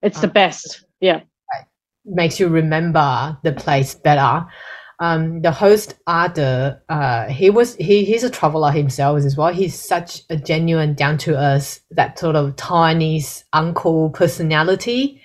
[0.02, 0.86] It's the um, best.
[1.02, 1.22] Yeah.
[2.06, 4.46] Makes you remember the place better.
[5.00, 9.54] Um, the host Ada, uh, he was he he's a traveler himself as well.
[9.54, 15.22] He's such a genuine, down to earth, that sort of Chinese uncle personality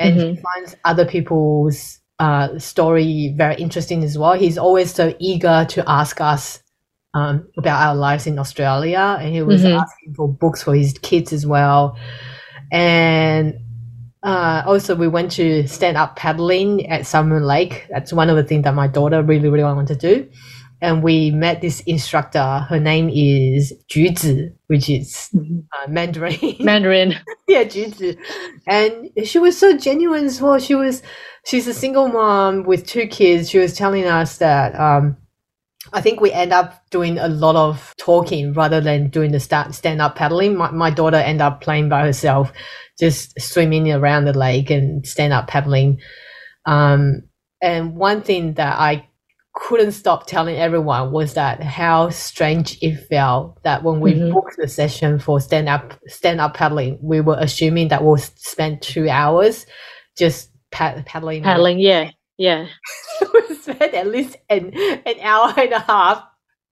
[0.00, 0.34] and mm-hmm.
[0.34, 4.32] he finds other people's uh, story very interesting as well.
[4.32, 6.62] He's always so eager to ask us
[7.12, 9.78] um, about our lives in Australia, and he was mm-hmm.
[9.78, 11.98] asking for books for his kids as well.
[12.72, 13.58] And
[14.22, 17.86] uh, also, we went to stand up paddling at Sun Moon Lake.
[17.90, 20.30] That's one of the things that my daughter really, really wanted to do
[20.80, 22.66] and we met this instructor.
[22.68, 25.60] Her name is Juzi, which is mm-hmm.
[25.72, 26.56] uh, Mandarin.
[26.60, 27.14] Mandarin.
[27.48, 28.18] yeah, Juzi.
[28.66, 30.58] And she was so genuine as well.
[30.58, 31.02] She was,
[31.44, 33.50] she's a single mom with two kids.
[33.50, 35.16] She was telling us that, um,
[35.92, 40.00] I think we end up doing a lot of talking rather than doing the stand
[40.00, 40.56] up paddling.
[40.56, 42.52] My, my daughter end up playing by herself,
[42.98, 46.00] just swimming around the lake and stand up paddling.
[46.66, 47.22] Um,
[47.62, 49.08] and one thing that I
[49.54, 54.32] couldn't stop telling everyone was that how strange it felt that when we mm-hmm.
[54.32, 58.80] booked the session for stand up stand up paddling, we were assuming that we'll spend
[58.82, 59.66] two hours
[60.16, 61.42] just pad- paddling.
[61.42, 62.10] Paddling, yeah,
[62.40, 62.68] yeah.
[63.34, 64.72] we spent at least an
[65.04, 66.24] an hour and a half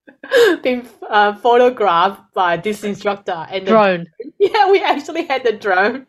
[0.63, 4.07] being uh, photographed by this instructor and drone.
[4.19, 6.07] The, yeah, we actually had the drone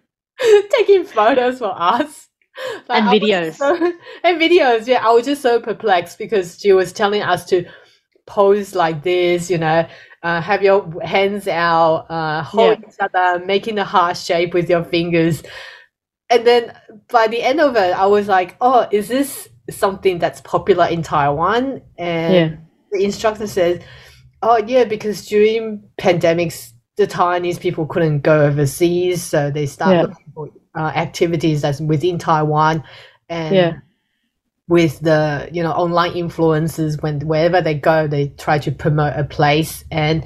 [0.70, 2.28] taking photos for us
[2.88, 3.74] and videos so,
[4.24, 7.64] and videos yeah i was just so perplexed because she was telling us to
[8.26, 9.86] pose like this you know
[10.22, 12.88] uh, have your hands out uh, hold yeah.
[12.88, 15.42] each other making a heart shape with your fingers
[16.30, 16.72] and then
[17.08, 21.02] by the end of it i was like oh is this something that's popular in
[21.02, 22.56] taiwan and yeah.
[22.92, 23.82] the instructor says
[24.42, 30.02] oh yeah because during pandemics the Taiwanese people couldn't go overseas, so they started yeah.
[30.02, 32.84] looking for uh, activities that's within Taiwan.
[33.28, 33.72] And yeah.
[34.68, 39.24] with the you know online influencers when wherever they go they try to promote a
[39.24, 40.24] place and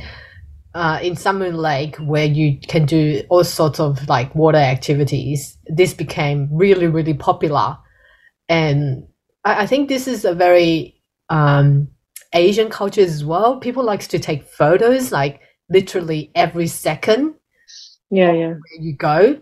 [0.75, 5.57] uh, in Sun Moon Lake where you can do all sorts of like water activities
[5.67, 7.77] this became really really popular
[8.49, 9.07] and
[9.45, 11.89] I, I think this is a very um,
[12.35, 15.41] Asian culture as well people likes to take photos like
[15.71, 17.35] literally every second
[18.11, 18.55] Yeah, yeah.
[18.81, 19.41] you go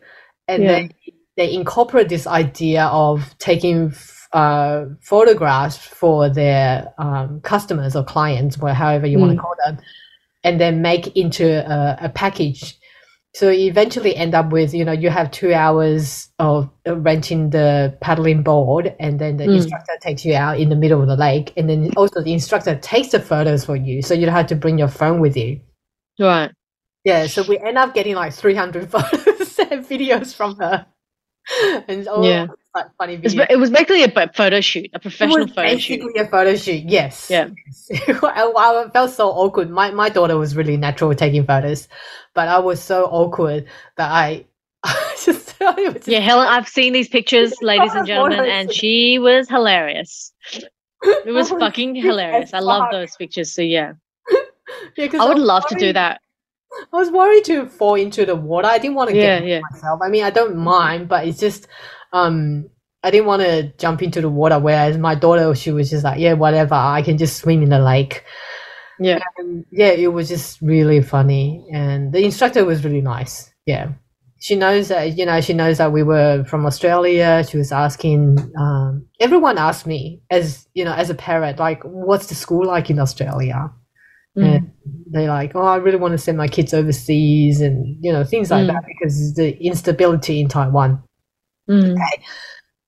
[0.48, 0.72] and Yeah.
[0.72, 0.90] they
[1.36, 3.94] they incorporate this idea of taking
[4.34, 9.36] uh, photographs for their um, customers or clients or however you want Mm.
[9.36, 9.78] to call them
[10.44, 12.76] and then make into a, a package
[13.34, 17.50] so you eventually end up with you know you have two hours of uh, renting
[17.50, 19.56] the paddling board and then the Mm.
[19.56, 22.76] instructor takes you out in the middle of the lake and then also the instructor
[22.78, 25.60] takes the photos for you so you don't have to bring your phone with you
[26.20, 26.52] Right.
[27.04, 30.86] yeah, so we end up getting like 300 photos and videos from her.
[31.88, 32.46] And all Yeah.
[32.74, 33.46] Like funny It's, videos.
[33.50, 36.00] it was basically a photo shoot, a professional photo shoot.
[36.00, 37.28] basically a photo shoot, yes.
[37.30, 37.48] Yeah.
[37.66, 38.08] Yes.
[38.22, 39.70] I, I felt so awkward.
[39.70, 41.88] My, my daughter was really natural with taking photos,
[42.34, 43.66] but I was so awkward
[43.96, 44.46] that I,
[44.84, 49.48] I just, just Yeah, Helen, I've seen these pictures, ladies and gentlemen, and she was
[49.48, 50.32] hilarious.
[51.04, 52.54] It was fucking hilarious.
[52.54, 53.52] I love those pictures.
[53.54, 53.94] So yeah,
[54.96, 56.20] Yeah, I would was love to do that.
[56.92, 58.68] I was worried to fall into the water.
[58.68, 59.60] I didn't want to Yeah, get yeah.
[59.70, 60.00] myself.
[60.02, 60.64] I mean, I don't mm-hmm.
[60.64, 61.66] mind, but it's just
[62.12, 62.68] um
[63.04, 64.60] I didn't want to jump into the water.
[64.60, 66.74] Whereas my daughter, she was just like, yeah, whatever.
[66.76, 68.22] I can just swim in the lake.
[69.00, 69.18] Yeah.
[69.38, 73.50] And yeah, it was just really funny, and the instructor was really nice.
[73.66, 73.92] Yeah,
[74.38, 77.44] she knows that you know she knows that we were from Australia.
[77.48, 78.38] She was asking.
[78.56, 82.90] Um, everyone asked me as you know as a parent, like, what's the school like
[82.90, 83.70] in Australia?
[84.38, 84.44] Mm.
[84.56, 84.70] and
[85.10, 88.50] they're like, "Oh, I really want to send my kids overseas," and you know things
[88.50, 88.72] like Mm.
[88.72, 91.02] that because the instability in Taiwan.
[91.68, 91.96] Mm.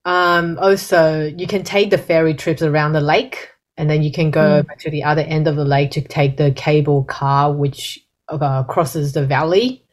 [0.05, 4.31] Um, also, you can take the ferry trips around the lake, and then you can
[4.31, 4.79] go Mm.
[4.81, 9.13] to the other end of the lake to take the cable car, which uh, crosses
[9.13, 9.85] the valley.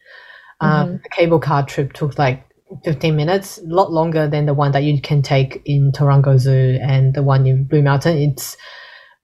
[0.61, 1.03] Um, Mhm.
[1.03, 2.45] the cable car trip took like
[2.85, 6.79] 15 minutes, a lot longer than the one that you can take in Taronga Zoo
[6.81, 8.17] and the one in Blue Mountain.
[8.17, 8.55] It's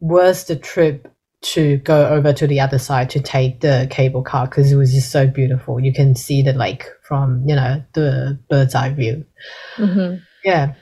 [0.01, 1.07] worth the trip
[1.53, 4.93] to go over to the other side to take the cable car because it was
[4.93, 5.79] just so beautiful.
[5.79, 9.25] You can see the lake from, you know, the bird's eye view.
[9.77, 10.21] Mhm.
[10.43, 10.73] Yeah.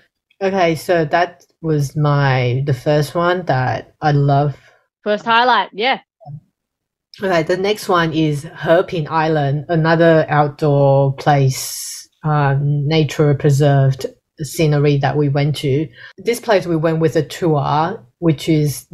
[0.42, 4.58] Okay, so that was my the first one that I love.
[5.04, 5.70] First highlight.
[5.74, 6.00] Yeah.
[7.22, 14.08] Okay, the next one is Heping Island, another outdoor place, um, nature preserved
[14.42, 15.88] scenery that we went to.
[16.18, 18.86] This place we went with a tour, which is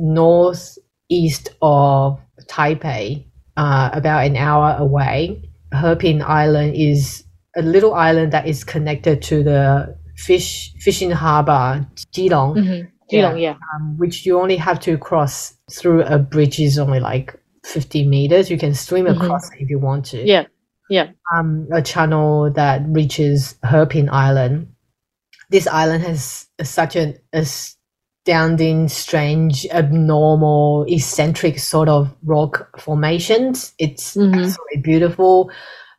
[1.12, 3.26] northeast of Taipei,
[3.58, 5.50] uh, about an hour away.
[5.74, 7.24] Heping Island is
[7.56, 12.88] a little island that is connected to the fish fishing harbor Keelung Mm-hmm.
[13.10, 13.32] Yeah.
[13.32, 13.42] Keelung.
[13.42, 13.56] Yeah.
[13.76, 17.36] um, which you only have to cross through a bridge is only like
[17.66, 18.50] 50 meters.
[18.50, 19.16] You can swim Mhm.
[19.22, 20.26] across if you want to.
[20.90, 21.12] Yeah.
[21.34, 24.68] Um, a channel that reaches Heping Island.
[25.50, 27.18] This island has such an
[28.26, 33.74] astounding, strange, abnormal, eccentric sort of rock formations.
[33.80, 34.34] It's Mhm.
[34.46, 35.50] absolutely beautiful.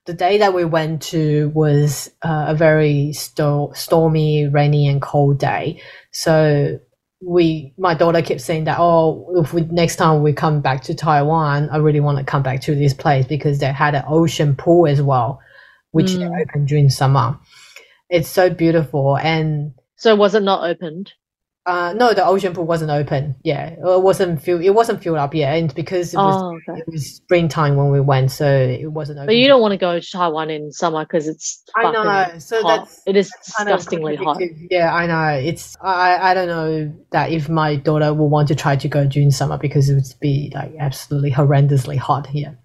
[0.06, 5.38] The day that we went to was uh, a very sto- stormy, rainy, and cold
[5.38, 5.80] day.
[6.12, 6.78] So
[7.24, 10.94] we, my daughter kept saying that, oh, if we next time we come back to
[10.94, 14.54] Taiwan, I really want to come back to this place because they had an ocean
[14.56, 15.40] pool as well,
[15.92, 16.40] which they Mm.
[16.42, 17.38] opened during summer.
[18.10, 21.12] It's so beautiful and So was it not opened?
[21.64, 23.36] Uh, no, the ocean pool wasn't open.
[23.44, 24.62] Yeah, it wasn't filled.
[24.62, 26.80] It wasn't filled up yet, and because it was Oh, okay.
[26.80, 29.26] it was springtime when we went, so it wasn't open.
[29.26, 32.38] But you don't want to go to Taiwan in summer because it's I know.
[32.38, 32.80] So hot.
[32.80, 34.40] that's it is of disgustingly hot.
[34.70, 35.38] Yeah, I know.
[35.38, 39.06] It's I I don't know that if my daughter will want to try to go
[39.06, 42.58] during summer because it would be like absolutely horrendously hot here.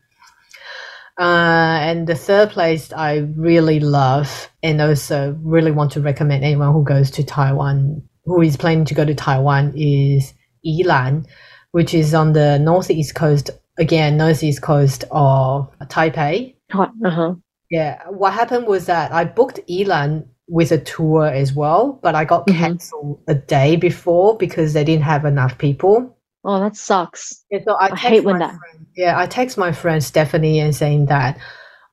[1.19, 6.73] Uh, and the third place I really love and also really want to recommend anyone
[6.73, 10.33] who goes to Taiwan, who is planning to go to Taiwan, is
[10.65, 11.25] Yilan,
[11.71, 13.49] which is on the northeast coast,
[13.79, 16.55] again, northeast coast of Taipei.
[16.73, 17.35] Uh huh.
[17.71, 22.23] Yeah, what happened was that I booked Yilan with a tour as well, but I
[22.25, 22.57] got Mhm.
[22.57, 26.15] cancelled a day before because they didn't have enough people.
[26.45, 27.43] Oh, that sucks.
[27.51, 30.59] Yeah, so I, I hate when my that- friend- yeah, I text my friend Stephanie
[30.61, 31.37] and saying that,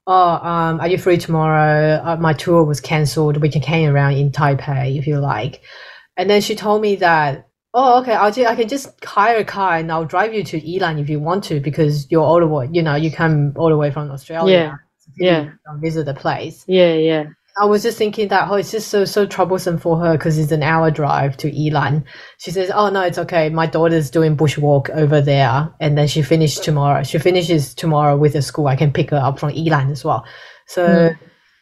[0.06, 2.00] oh, um, are you free tomorrow?
[2.04, 3.38] Uh, my tour was cancelled.
[3.38, 5.60] We can hang around in Taipei if you like.
[6.16, 9.44] And then she told me that, oh, okay, I'll ju- I can just hire a
[9.44, 12.46] car and I'll drive you to Yilan if you want to because you're all the
[12.46, 14.56] way, you know, you come all the way from Australia.
[14.58, 14.76] Yeah,
[15.18, 15.50] to yeah.
[15.80, 16.64] visit the place.
[16.66, 17.24] Yeah, yeah.
[17.56, 20.50] I was just thinking that oh, it's just so so troublesome for her because it's
[20.50, 22.02] an hour drive to Yilan.
[22.38, 23.48] She says, "Oh no, it's okay.
[23.48, 27.04] My daughter's doing bushwalk over there, and then she finished tomorrow.
[27.04, 28.66] She finishes tomorrow with the school.
[28.66, 30.24] I can pick her up from Yilan as well."
[30.66, 30.86] So.
[30.86, 31.18] Mm.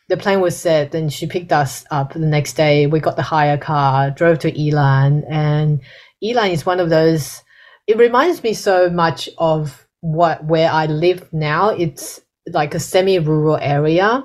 [0.09, 2.87] The plane was set, and she picked us up the next day.
[2.87, 5.81] We got the hire car, drove to Yilan, and
[6.23, 7.43] Yilan is one of those.
[7.87, 11.71] It reminds me so much of what where I live now.
[11.71, 14.25] It's like a semi-rural area,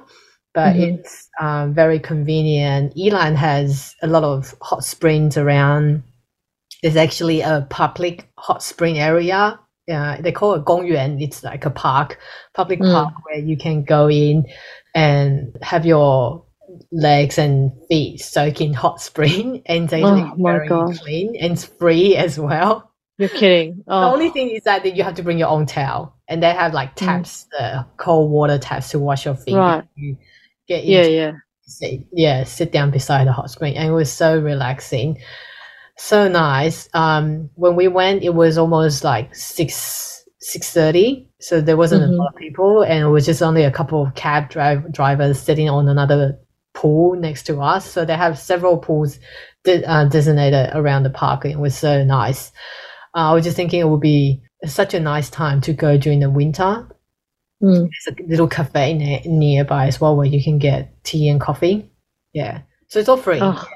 [0.54, 0.96] but mm-hmm.
[0.96, 2.96] it's um, very convenient.
[2.96, 6.04] Yilan has a lot of hot springs around.
[6.82, 9.60] There's actually a public hot spring area.
[9.92, 11.22] Uh, they call it Gongyuan.
[11.22, 12.20] It's like a park,
[12.54, 12.92] public mm.
[12.92, 14.46] park where you can go in
[14.98, 16.44] and have your
[16.92, 20.98] legs and feet soak in hot spring, and they oh, very God.
[20.98, 22.92] clean and free as well.
[23.20, 23.84] You're kidding.
[23.88, 24.02] Oh.
[24.02, 26.74] The only thing is that you have to bring your own towel, and they have
[26.74, 27.06] like mm.
[27.06, 27.58] taps, mm.
[27.58, 29.56] the cold water taps to wash your feet.
[29.56, 29.84] Right.
[29.96, 30.18] You
[30.68, 31.32] get yeah, yeah,
[31.62, 35.20] sit, yeah, sit down beside the hot spring, and it was so relaxing,
[35.96, 36.90] so nice.
[36.96, 40.17] Um, when we went, it was almost like six
[40.48, 42.14] six thirty, so there wasn't mm-hmm.
[42.14, 45.38] a lot of people, and it was just only a couple of cab drive, drivers
[45.38, 46.40] sitting on another
[46.74, 47.86] pool next to us.
[47.86, 49.20] So they have several pools
[49.66, 52.54] de- uh, designated around the park, and it was so nice.
[53.14, 56.22] Uh, I was just thinking it would be such a nice time to go during
[56.22, 56.88] the winter.
[57.62, 57.90] Mm.
[57.90, 61.92] There's a little cafe ne- nearby as well where you can get tea and coffee.
[62.32, 63.40] Yeah, so it's all free.
[63.42, 63.68] Oh.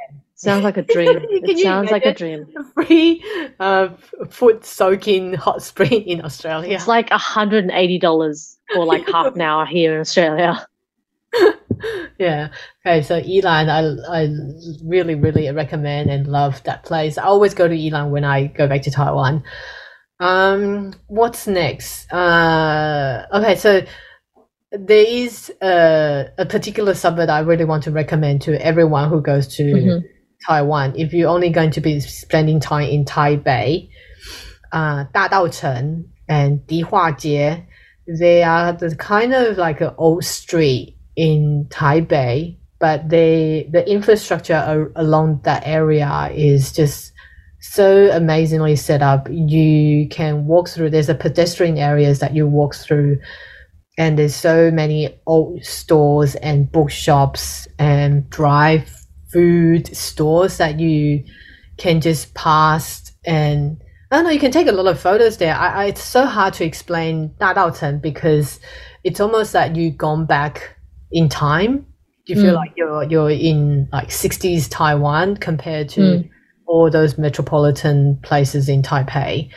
[0.41, 1.19] Sounds like a dream.
[1.29, 2.47] it sounds like a dream.
[2.73, 3.23] Free
[3.59, 3.89] uh,
[4.31, 6.75] foot soaking hot spring in Australia.
[6.75, 10.65] It's like hundred and eighty dollars for like half an hour here in Australia.
[12.19, 12.49] yeah.
[12.83, 13.03] Okay.
[13.03, 14.29] So Yilan, I I
[14.83, 17.19] really really recommend and love that place.
[17.19, 19.43] I always go to Yilan when I go back to Taiwan.
[20.19, 22.11] Um, what's next?
[22.11, 23.55] Uh, okay.
[23.57, 23.81] So
[24.71, 29.47] there is a, a particular suburb I really want to recommend to everyone who goes
[29.57, 30.07] to mm-hmm.
[30.46, 30.94] Taiwan.
[30.96, 33.88] If you're only going to be spending time in Taipei,
[34.72, 37.64] uh, 大道城 and 迪化街,
[38.06, 44.92] they are the kind of like an old street in Taipei, but they the infrastructure
[44.96, 47.12] along that area is just
[47.60, 49.28] so amazingly set up.
[49.30, 50.90] You can walk through.
[50.90, 53.18] There's a pedestrian areas that you walk through,
[53.98, 58.99] and there's so many old stores and bookshops and drive
[59.32, 61.24] food stores that you
[61.76, 65.54] can just pass and I don't know, you can take a lot of photos there.
[65.54, 68.60] I, I, it's so hard to explain 大道城 because
[69.02, 70.76] it's almost that you've gone back
[71.10, 71.86] in time.
[72.26, 72.56] You feel mm.
[72.56, 76.30] like you're you're in like 60s Taiwan compared to mm.
[76.66, 79.50] all those metropolitan places in Taipei.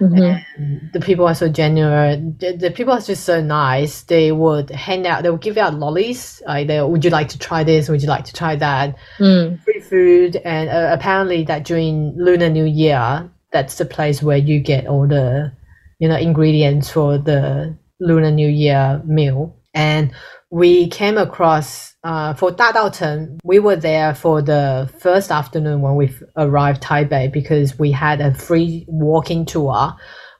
[0.00, 0.86] Mm-hmm.
[0.94, 2.36] the people are so genuine.
[2.38, 4.02] The, the, people are just so nice.
[4.02, 5.22] They would hand out.
[5.22, 6.42] They would give out lollies.
[6.46, 7.88] Like, they, would you like to try this?
[7.88, 8.96] Would you like to try that?
[9.18, 9.62] Mm.
[9.62, 14.60] Free food, and uh, apparently that during Lunar New Year, that's the place where you
[14.60, 15.52] get all the,
[15.98, 19.56] you know, ingredients for the Lunar New Year meal.
[19.74, 20.12] And
[20.50, 26.14] we came across uh, for Dadaocheng, we were there for the first afternoon when we
[26.36, 29.94] arrived Taipei because we had a free walking tour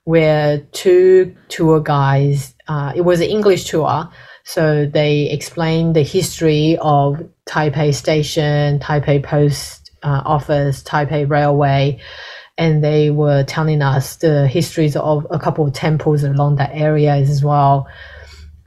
[0.05, 4.09] where two tour guides, uh, it was an English tour,
[4.43, 12.01] so they explained the history of Taipei Station, Taipei Post uh, Office, Taipei Railway,
[12.57, 17.15] and they were telling us the histories of a couple of temples along that area
[17.15, 17.87] as well.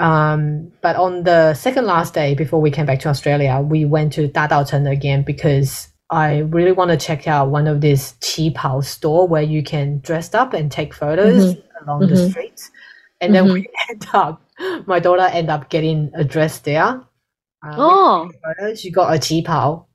[0.03, 4.11] Um, but on the second last day before we came back to Australia, we went
[4.13, 9.29] to Dadaocheng again because I really want to check out one of these qipao store
[9.29, 11.83] where you can dress up and take photos mm-hmm.
[11.85, 12.15] along mm-hmm.
[12.15, 12.69] the streets.
[13.21, 13.53] And then mm-hmm.
[13.53, 14.41] we end up,
[14.85, 17.01] my daughter end up getting a dress there.
[17.65, 18.31] Uh, oh,
[18.75, 19.85] she got a qipao.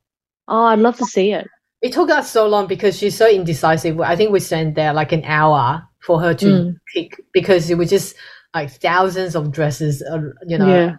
[0.47, 1.47] Oh, I'd love to see it.
[1.83, 4.01] It took us so long because she's so indecisive.
[4.01, 6.75] I think we spent there like an hour for her to mm.
[6.91, 8.15] pick because it was just
[8.53, 10.95] like thousands of dresses, uh, you know, yeah.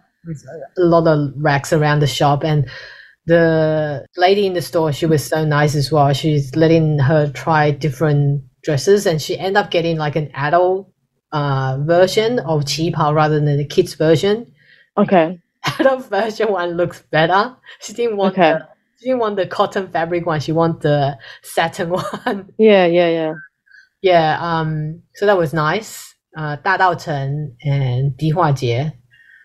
[0.77, 2.43] a lot of racks around the shop.
[2.43, 2.69] And
[3.25, 6.13] the lady in the store, she was so nice as well.
[6.13, 10.91] She's letting her try different dresses, and she ended up getting like an adult
[11.31, 14.51] uh, version of qipao rather than the kids version.
[14.97, 15.39] Okay.
[15.79, 17.55] Adult version one looks better.
[17.81, 18.53] She didn't want okay.
[18.53, 20.39] the she didn't want the cotton fabric one.
[20.39, 21.89] She want the satin
[22.25, 22.51] one.
[22.57, 23.33] Yeah, yeah, yeah.
[24.01, 24.37] Yeah.
[24.41, 25.03] Um.
[25.13, 28.93] So that was nice uh, Da Chen and 迪化街。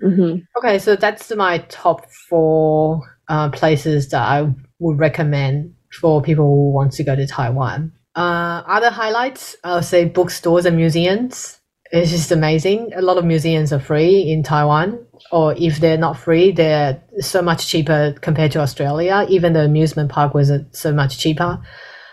[0.02, 0.40] Mm-hmm.
[0.58, 6.72] Okay, so that's my top four uh, places that I would recommend for people who
[6.72, 7.92] want to go to Taiwan.
[8.14, 11.58] Uh, other highlights, I'll say bookstores and museums.
[11.92, 12.92] It's just amazing.
[12.96, 14.98] A lot of museums are free in Taiwan,
[15.30, 19.26] or if they're not free, they're so much cheaper compared to Australia.
[19.28, 21.60] Even the amusement park was uh, so much cheaper.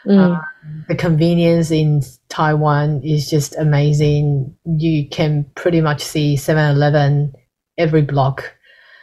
[0.06, 0.38] Mm.
[0.38, 0.42] Uh,
[0.88, 4.56] the convenience in Taiwan is just amazing.
[4.66, 7.34] You can pretty much see 7 Eleven
[7.78, 8.54] every block.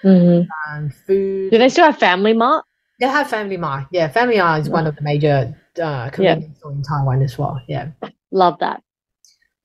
[0.05, 0.47] Mhm.
[0.71, 1.51] Um, food.
[1.51, 2.65] Do they still have Family Mart?
[3.01, 3.87] They have Family Mart.
[3.93, 7.61] Yeah, Family Mart is one of the major uh, convenience store in Taiwan as well.
[7.69, 7.89] Yeah.
[8.31, 8.83] Love that.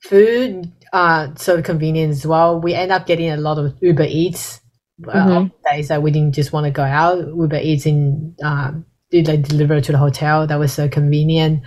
[0.01, 2.59] Food, uh, so convenient as well.
[2.61, 4.61] We end up getting a lot of Uber Eats.
[5.05, 5.51] Uh, Mhm.
[5.69, 8.85] days that we didn't just want to go out, Uber Eats in um,
[9.23, 10.47] did like deliver to the hotel.
[10.47, 11.63] That was so convenient.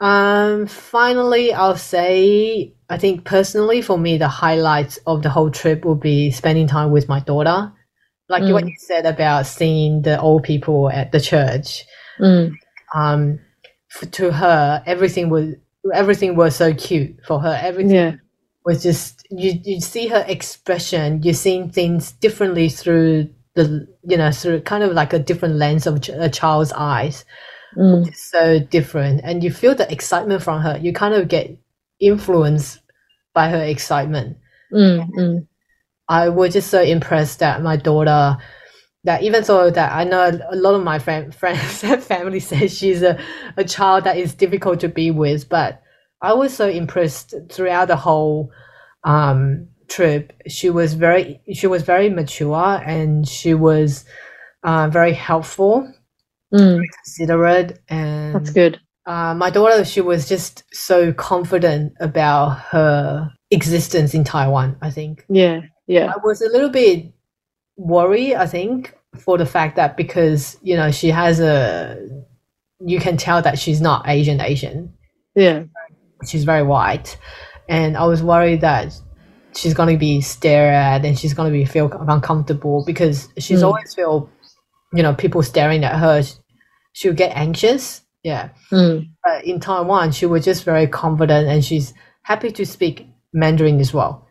[0.00, 5.84] Um, finally, I'll say I think personally for me the highlights of the whole trip
[5.84, 7.72] will be spending time with my daughter.
[8.28, 8.68] Like what Mm.
[8.68, 11.84] you said about seeing the old people at the church.
[12.20, 12.52] Mm.
[12.94, 13.40] Um,
[13.94, 15.54] f- to her, everything was
[15.94, 17.58] everything was so cute for her.
[17.62, 18.12] Everything Yeah.
[18.64, 24.30] was just you you see her expression you're seeing things differently through the you know
[24.30, 27.24] through kind of like a different lens of ch- a child's eyes
[27.76, 28.08] Mm.
[28.08, 31.56] it's so different and you feel the excitement from her you kind of get
[32.00, 32.80] influenced
[33.32, 34.36] by her excitement
[34.72, 35.08] Mm.
[35.16, 35.46] Mm.
[36.08, 38.38] i was just so impressed that my daughter
[39.04, 42.76] that even though that i know a lot of my friend, friends and family says
[42.76, 43.18] she's a,
[43.56, 45.80] a child that is difficult to be with but
[46.22, 48.50] i was so impressed throughout the whole
[49.04, 54.04] um, trip she was very she was very mature and she was
[54.64, 55.92] uh, very helpful
[56.52, 56.80] Mm.
[57.04, 58.80] considerate and That's good.
[59.06, 65.24] uh, my daughter she was just so confident about her existence in taiwan i think
[65.28, 65.60] Yeah.
[65.86, 66.06] Yeah.
[66.14, 67.12] I was a little bit
[67.76, 71.96] worried, I think, for the fact that because, you know, she has a,
[72.92, 74.94] you can tell that she's not Asian Asian.
[75.34, 75.64] Yeah.
[76.28, 77.18] She's very white.
[77.68, 78.94] And I was worried that
[79.54, 83.60] she's going to be stared at and she's going to be feel uncomfortable because she's
[83.60, 83.66] Mm.
[83.66, 84.30] always feel,
[84.92, 86.22] you know, people staring at her.
[86.92, 88.02] She'll get anxious.
[88.22, 88.50] Yeah.
[88.72, 89.08] Mm.
[89.24, 93.92] But in Taiwan, she was just very confident and she's happy to speak Mandarin as
[93.94, 94.26] well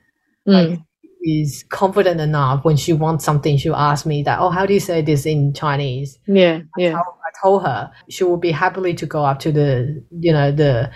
[0.47, 0.83] Mm.
[1.21, 4.79] is confident enough when she wants something, she'll ask me that, oh, how do you
[4.79, 6.17] say this in Chinese?
[6.27, 6.61] Yeah.
[6.77, 6.95] Yeah.
[6.97, 10.91] I told her she will be happily to go up to the, you know, the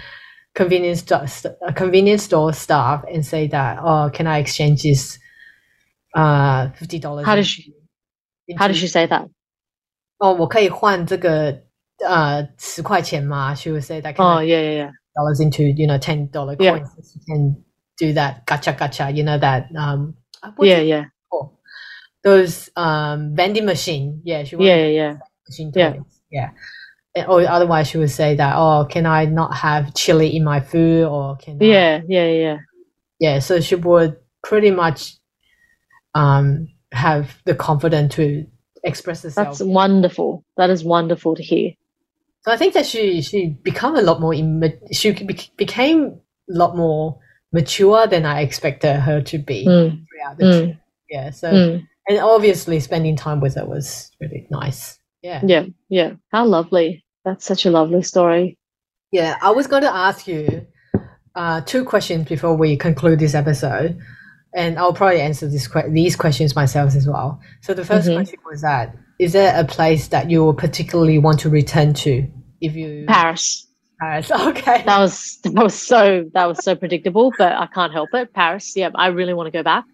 [0.55, 5.19] convenience store, st- uh, convenience store staff and say that, oh, can I exchange this,
[6.15, 7.27] uh, fifty dollars?
[7.27, 7.75] How does she-
[8.57, 9.29] How did she say that?
[10.19, 11.63] 哦，我可以换这个
[12.05, 13.55] 呃十块钱吗？
[13.55, 14.15] She would say that.
[14.15, 14.61] Can Oh, I yeah.
[14.61, 14.75] Yeah.
[14.87, 14.91] Yeah.
[15.15, 16.79] dollars into you know ten dollar Yeah.
[16.79, 16.91] coins?
[17.13, 17.63] She can
[17.99, 18.45] do that.
[18.47, 19.11] Gotcha, gotcha.
[19.11, 19.69] You know that.
[19.77, 20.15] Um,
[20.57, 20.79] what's Yeah.
[20.79, 21.05] it Yeah.
[21.31, 21.57] called?
[22.25, 24.21] Those um vending machine.
[24.25, 24.75] Yeah, she Yeah.
[24.77, 25.15] wanted Yeah.
[25.49, 25.91] machine Yeah.
[25.93, 26.21] toys.
[26.31, 26.51] Yeah.
[26.51, 26.57] And-
[27.28, 31.06] Or otherwise, she would say that, oh, can I not have chili in my food,
[31.06, 32.02] or can I- Yeah.
[32.08, 32.26] Yeah.
[32.28, 32.58] Yeah.
[33.20, 33.40] yeah.
[33.40, 35.16] So she would pretty much
[36.16, 38.46] um have the confidence to
[38.84, 39.48] express herself.
[39.48, 40.44] That's wonderful.
[40.58, 41.72] That is wonderful to hear.
[42.46, 44.34] So I think that she she become a lot more
[44.92, 47.20] she be- became a lot more
[47.52, 50.06] mature than I expected her to be Mm.
[50.10, 50.64] throughout the Mm.
[50.66, 50.78] trip.
[51.10, 51.30] Yeah.
[51.32, 51.88] So Mm.
[52.10, 55.00] and obviously spending time with her was really nice.
[55.22, 55.42] Yeah.
[55.46, 55.66] Yeah.
[55.90, 56.14] Yeah.
[56.32, 57.03] How lovely.
[57.26, 58.58] That's such a lovely story.
[59.12, 59.38] Yeah.
[59.42, 60.66] I was going to ask you
[61.36, 63.98] uh, two questions before we conclude this episode,
[64.56, 67.40] and I'll probably answer this que- these questions myself as well.
[67.62, 68.16] So the 1st Mhm.
[68.16, 72.28] question was that is there a place that you will particularly want to return to
[72.62, 73.68] if you Paris.
[74.00, 74.30] Paris?
[74.50, 74.84] Okay.
[74.86, 78.34] That was that was so that was so predictable, but I can't help it.
[78.34, 78.74] Paris.
[78.76, 78.90] Yeah.
[78.96, 79.86] I really want to go back.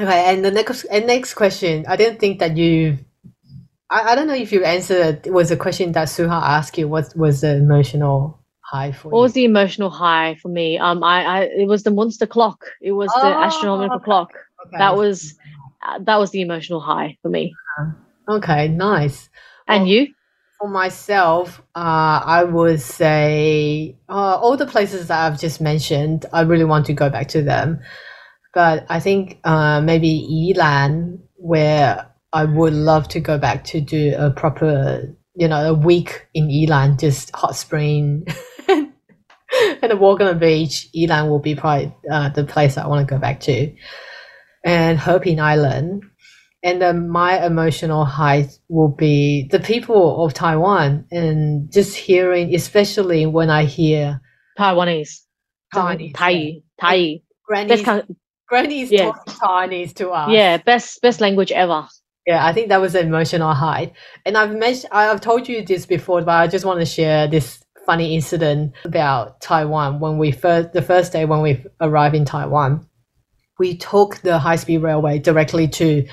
[0.00, 2.98] Okay, and the next and next question, I didn't think that you.
[3.92, 5.26] I, I don't know if you answered.
[5.26, 6.88] It was a question that Suha asked you.
[6.88, 9.24] What was the emotional high for What you?
[9.24, 10.78] was the emotional high for me?
[10.78, 12.64] Um, I, I it was the monster clock.
[12.80, 14.04] It was the Oh, astronomical okay.
[14.04, 14.30] clock.
[14.66, 14.78] Okay.
[14.78, 15.34] That was
[15.86, 17.54] uh, that was the emotional high for me.
[18.30, 18.68] okay.
[18.68, 19.28] Nice.
[19.68, 20.08] And Well, you?
[20.58, 26.26] For myself, uh, I would say uh, all the places that I've just mentioned.
[26.32, 27.80] I really want to go back to them,
[28.54, 34.14] but I think uh, maybe Yilan, where I would love to go back to do
[34.16, 38.26] a proper, you know, a week in Yilan, just hot spring
[38.68, 38.92] and
[39.82, 40.88] a walk on the beach.
[40.96, 43.74] Yilan will be probably uh, the place I want to go back to,
[44.64, 46.04] and Heping Island.
[46.64, 53.26] And then my emotional high will be the people of Taiwan and just hearing, especially
[53.26, 54.20] when I hear
[54.58, 55.22] Taiwanese.
[55.74, 56.62] Chinese, Thai.
[56.80, 57.20] Thai.
[57.46, 58.16] grannies, Best kind
[58.48, 59.12] grannies yeah.
[59.12, 60.30] talking Chinese to us.
[60.30, 61.88] yeah, best best language ever.
[62.26, 63.92] Yeah, I think that was an emotional high.
[64.24, 67.62] And I've mentioned, I've told you this before, but I just want to share this
[67.84, 72.86] funny incident about Taiwan when we first the first day when we arrived in Taiwan.
[73.58, 76.06] We took the high speed railway directly to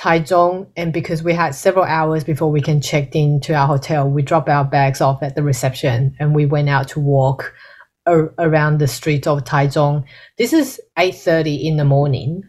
[0.00, 4.08] Taichung, and because we had several hours before we can check in to our hotel,
[4.08, 7.54] we dropped our bags off at the reception and we went out to walk
[8.06, 10.04] ar- around the streets of Taichung.
[10.38, 12.42] This is eight thirty in the morning,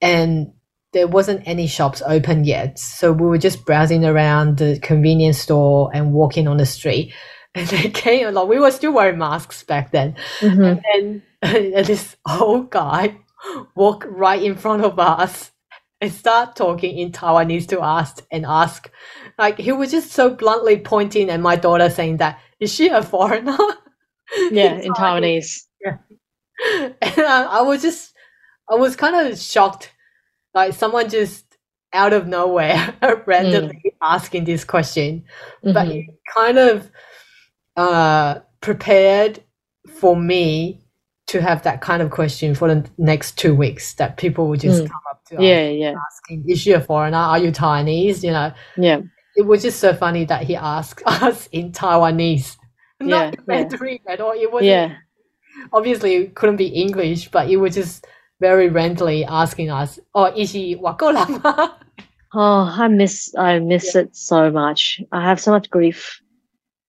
[0.00, 0.52] and
[0.92, 2.78] there wasn't any shops open yet.
[2.78, 7.12] So we were just browsing around the convenience store and walking on the street.
[7.54, 8.48] And they came along.
[8.48, 10.14] We were still wearing masks back then.
[10.40, 10.80] Mhm.
[10.94, 13.16] And, and this old guy
[13.74, 15.50] walked right in front of us
[16.00, 18.90] and start talking in Taiwanese to us and ask,
[19.38, 23.02] like he was just so bluntly pointing at my daughter saying that, is she a
[23.02, 23.56] foreigner?
[24.50, 25.62] Yeah, in Taiwanese.
[25.84, 28.12] and I, I was just,
[28.70, 29.90] I was kind of shocked,
[30.54, 31.44] like someone just
[31.92, 32.94] out of nowhere
[33.26, 35.24] randomly asking this question,
[35.62, 36.08] but Mhm.
[36.08, 36.90] it kind of
[37.76, 39.42] uh, prepared
[40.00, 40.84] for me
[41.28, 43.94] to have that kind of question for the next two weeks.
[43.94, 44.88] That people would just Mm.
[44.88, 47.18] come up to us Yeah, yeah, asking, "Is she a foreigner?
[47.18, 49.00] Are you Chinese?" You know, yeah.
[49.36, 52.56] it was just so funny that he asked us in Taiwanese,
[53.00, 53.40] not Yeah, in yeah.
[53.46, 54.32] Mandarin at all.
[54.32, 54.94] It was Yeah.
[55.72, 58.06] obviously it couldn't be English, but it was just
[58.40, 61.74] very randomly asking us, "Oh, is she wakolama?"
[62.34, 64.02] Oh, I miss I miss yeah.
[64.02, 65.00] it so much.
[65.12, 66.20] I have so much grief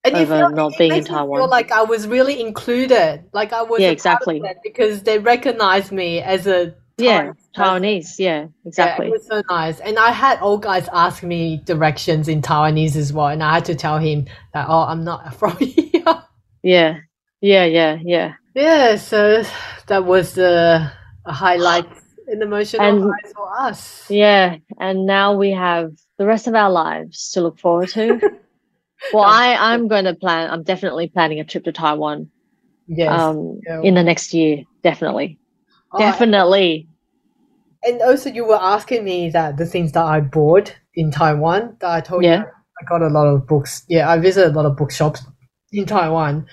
[0.04, 1.50] and over feel, not being in Taiwan.
[1.50, 6.48] like I was really included, like I was yeah exactly because they recognized me as
[6.48, 8.16] a yeah Taiwanese.
[8.18, 9.08] Yeah, exactly.
[9.08, 12.96] Yeah, it was so nice, and I had old guys ask me directions in Taiwanese
[12.96, 16.24] as well, and I had to tell him that oh, I'm not from here.
[16.64, 16.98] Yeah,
[17.42, 18.34] yeah, yeah, yeah.
[18.56, 19.44] Yeah, so
[19.88, 20.92] that was the
[21.30, 21.88] a highlight
[22.28, 24.06] the emotional And- for us.
[24.10, 28.20] Yeah, and now we have the rest of our lives to look forward to.
[29.14, 30.50] well, I I'm going to plan.
[30.52, 32.30] I'm definitely planning a trip to Taiwan.
[32.88, 33.12] Yes.
[33.22, 33.82] Um, yeah.
[33.84, 35.38] in the next year, definitely,
[35.94, 36.88] Oh, definitely.
[37.84, 41.92] And also, you were asking me that the things that I bought in Taiwan that
[41.92, 42.40] I told Yeah.
[42.40, 42.46] you
[42.82, 43.84] I got a lot of books.
[43.88, 45.22] Yeah, I visited a lot of bookshops
[45.72, 46.48] in Taiwan,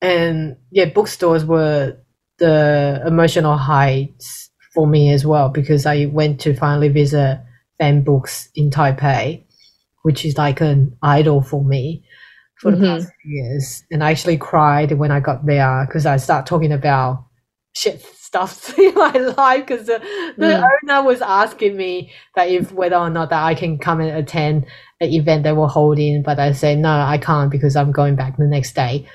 [0.00, 1.98] and yeah, bookstores were
[2.38, 7.40] the emotional heights for me as well because I went to finally visit
[7.80, 9.44] Fembooks in Taipei,
[10.02, 12.04] which is like an idol for me
[12.60, 12.98] for the Mhm.
[13.00, 13.84] past years.
[13.90, 17.24] And I actually cried when I got there because I start talking about
[17.74, 19.98] shit stuff in my life because the,
[20.36, 20.68] the Mm.
[20.84, 24.66] owner was asking me that if whether or not that I can come and attend
[25.00, 28.36] an event they were holding, but I said no, I can't because I'm going back
[28.36, 29.06] the next day.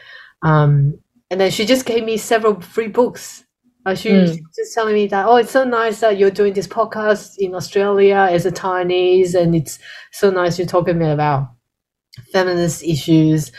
[0.44, 1.00] Um,
[1.32, 3.46] and then she just gave me several free books.
[3.88, 4.28] Uh, she Mm.
[4.28, 7.56] was just telling me that oh, it's so nice that you're doing this podcast in
[7.56, 9.80] Australia as a Chinese, and it's
[10.12, 11.48] so nice you're talking me about
[12.32, 13.52] feminist issues.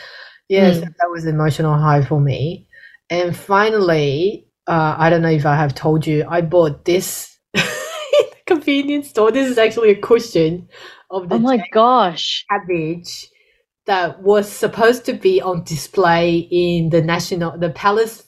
[0.49, 0.81] Yes, Mm.
[0.81, 2.67] that was emotional high for me.
[3.09, 7.61] And finally, uh, I don't know if I have told you, I bought this in
[7.63, 9.31] the convenience store.
[9.31, 10.69] This is actually a cushion
[11.11, 12.45] of the Oh my gosh!
[12.49, 13.27] cabbage
[13.85, 18.27] that was supposed to be on display in the national, the Palace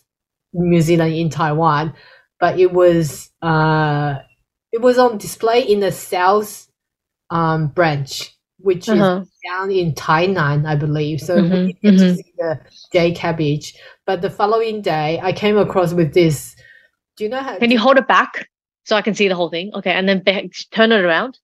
[0.53, 1.93] Museum in Taiwan,
[2.39, 4.15] but it was uh,
[4.71, 6.67] it was on display in the South
[7.29, 9.21] um, branch, which Uh-huh.
[9.21, 11.21] is down in Tainan, I believe.
[11.21, 12.15] So we Mhm, didn't get to mhm.
[12.17, 12.59] see the
[12.93, 13.75] jade cabbage.
[14.05, 16.55] But the following day, I came across with this.
[17.17, 17.57] Do you know how?
[17.59, 18.49] Can you hold it back
[18.85, 19.73] so I can see the whole thing?
[19.75, 21.39] Okay, and then back, turn it around.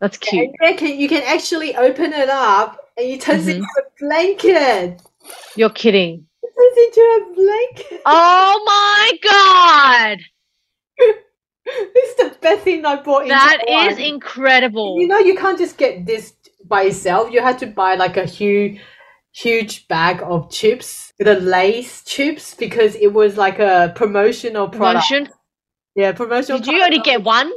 [0.00, 0.50] That's cute.
[0.60, 3.54] And can, you can actually open it up, and it turns Mhm.
[3.56, 5.02] into a blanket.
[5.56, 6.26] You're kidding.
[6.42, 8.02] It turns into a blanket.
[8.06, 10.18] Oh my god!
[11.66, 13.22] it's the best thing I bought.
[13.24, 15.00] in That is incredible.
[15.00, 16.32] You know, you can't just get this
[16.64, 17.32] by itself.
[17.32, 18.80] You had to buy like a huge,
[19.32, 25.08] huge bag of chips, the Lay's chips, because it was like a promotional product.
[25.08, 25.28] Promotion?
[25.96, 26.58] Yeah, promotional.
[26.60, 27.50] Did you only get one?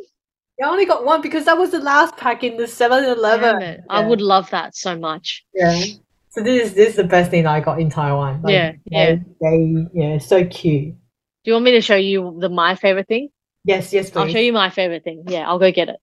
[0.62, 3.60] I only got one because that was the last pack in the 7-Eleven.
[3.60, 3.82] Damn it.
[3.90, 5.44] I would love that so much.
[5.54, 5.84] Yeah.
[6.30, 8.42] So this is this is the best thing I got in Taiwan.
[8.42, 9.16] Like, Yeah, yeah.
[9.16, 10.96] They, they, yeah, so cute.
[11.44, 13.30] Do you want me to show you the my favorite thing?
[13.66, 14.20] Yes, yes, please.
[14.20, 15.24] I'll show you my favorite thing.
[15.28, 15.98] Yeah, I'll go get it.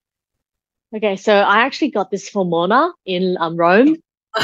[0.95, 3.95] Okay, so I actually got this for Mona in um, Rome,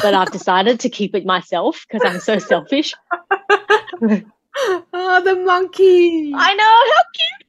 [0.02, 2.94] but I've decided to keep it myself because I'm so selfish.
[3.12, 3.62] oh,
[5.24, 6.34] the monkey.
[6.36, 6.64] I know.
[6.64, 7.45] How cute.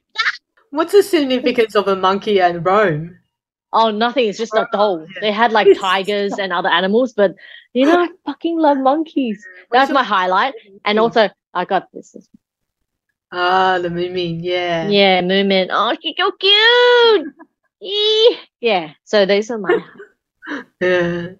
[0.71, 3.17] What's the significance of a monkey and Rome?
[3.73, 4.27] Oh, nothing.
[4.27, 5.05] It's just a doll.
[5.21, 7.35] They had like tigers and other animals, but
[7.73, 9.45] you know, I fucking love monkeys.
[9.71, 10.53] That's my highlight.
[10.85, 12.15] And also, I got this.
[13.31, 14.87] Ah, the Moomin, yeah.
[14.87, 15.67] Yeah, Moomin.
[15.69, 17.33] Oh, she's so cute.
[17.83, 18.39] Eee.
[18.61, 18.93] Yeah.
[19.03, 19.77] So these are my.
[20.81, 21.31] Yeah.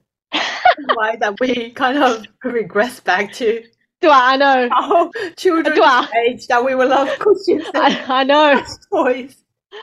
[0.93, 3.63] why that we kind of regress back to
[4.01, 4.33] Do I?
[4.33, 4.69] I know.
[4.71, 6.07] our children's Do I?
[6.27, 8.63] age that we will love cushions I, I know.
[8.93, 9.35] toys.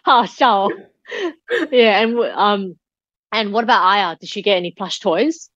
[0.06, 0.70] Oh, so.
[1.70, 2.76] Yeah, and um,
[3.32, 4.16] and what about Aya?
[4.20, 5.50] Did she get any plush toys?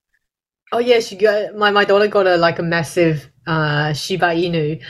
[0.72, 4.82] Oh yeah, she got my, my daughter got a like a massive uh Shiba Inu,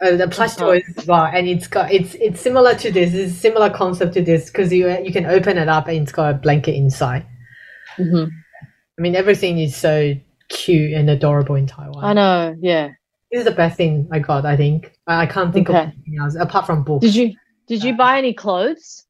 [0.00, 0.66] uh, the plush Uh-huh.
[0.66, 3.12] toys as well, and it's got it's it's similar to this.
[3.12, 6.12] It's a similar concept to this because you you can open it up and it's
[6.12, 7.26] got a blanket inside.
[7.98, 8.30] Mm-hmm.
[8.98, 10.14] I mean, everything is so
[10.48, 12.02] cute and adorable in Taiwan.
[12.04, 12.56] I know.
[12.60, 12.90] Yeah.
[13.36, 14.46] This is the best thing I got.
[14.46, 15.78] I think I, I can't think Okay.
[15.78, 17.02] of anything else apart from books.
[17.02, 17.34] Did you
[17.66, 19.04] Did you buy any clothes?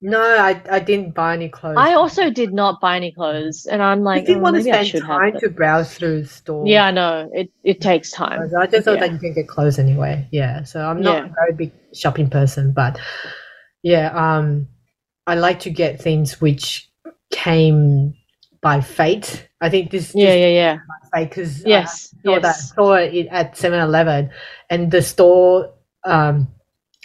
[0.00, 1.76] No, I I didn't buy any clothes.
[1.76, 4.94] I also did not buy any clothes, and I'm like, didn't oh, want to spend
[5.02, 6.70] time to browse through stores.
[6.70, 7.28] Yeah, I know.
[7.34, 8.40] It it takes time.
[8.40, 9.00] I just thought Yeah.
[9.00, 10.26] that you can get clothes anyway.
[10.32, 10.62] Yeah.
[10.62, 11.24] So I'm not Yeah.
[11.26, 12.98] a very big shopping person, but
[13.82, 14.68] yeah, um,
[15.26, 16.88] I like to get things which
[17.30, 18.14] came
[18.66, 19.48] by fate.
[19.60, 20.76] I think this Yeah, yeah, yeah.
[21.14, 22.74] fate because Yes, I saw that yes.
[22.74, 24.30] saw it at 7-Eleven,
[24.70, 25.72] and the store
[26.04, 26.48] um.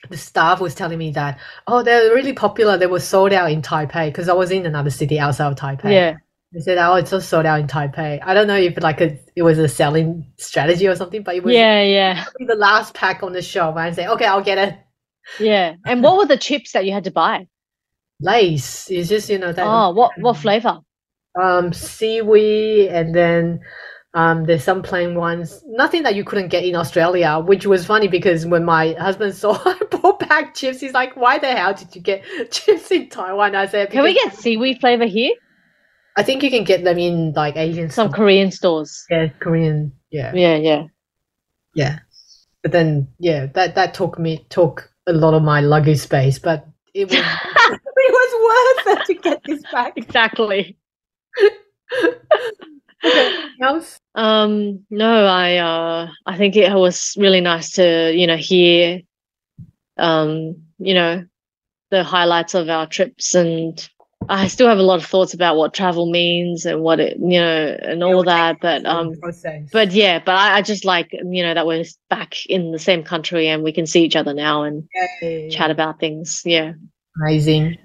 [0.09, 2.75] The staff was telling me that, oh, they're really popular.
[2.75, 5.91] They were sold out in Taipei because I was in another city outside of Taipei.
[5.93, 6.13] Yeah,
[6.51, 9.09] They said, "Oh, it's just sold out in Taipei." I don't know if like a,
[9.35, 13.21] it was a selling strategy or something, but it was yeah, yeah, the last pack
[13.21, 13.75] on the shelf.
[13.77, 14.73] And I say, "Okay, I'll get it."
[15.39, 15.75] yeah.
[15.85, 17.47] And what were the chips that you had to buy?
[18.19, 18.87] Lay's.
[18.89, 20.79] It's just you know that Oh, what what flavor?
[21.39, 23.59] Um seaweed, and then
[24.13, 25.61] um there's some plain ones.
[25.67, 29.57] Nothing that you couldn't get in Australia, which was funny because when my husband saw
[29.65, 33.55] I brought back chips, he's like, "Why the hell did you get chips in Taiwan?"
[33.55, 35.33] I said, Can we get seaweed flavor here?
[36.17, 38.15] I think you can get them in like Asian Some stores.
[38.15, 39.05] Korean stores.
[39.09, 40.33] yeah, Korean, yeah.
[40.35, 40.83] Yeah, yeah.
[41.73, 41.99] yeah
[42.63, 46.67] but then yeah that that took me took a lot of my luggage space but
[46.93, 47.81] it was it
[48.11, 50.77] was worth it to get this back Exactly.
[53.03, 58.37] Anything else Um, no, I uh I think it was really nice to, you know,
[58.37, 59.01] hear
[59.97, 61.25] um, you know,
[61.91, 63.87] the highlights of our trips and
[64.29, 67.39] I still have a lot of thoughts about what travel means and what it you
[67.39, 68.57] know and all that.
[68.61, 69.15] But um
[69.71, 73.03] but yeah, but I, I just like, you know, that we're back in the same
[73.03, 74.87] country and we can see each other now and
[75.21, 75.49] Yay.
[75.49, 76.43] chat about things.
[76.45, 76.73] Yeah.
[77.21, 77.77] amazing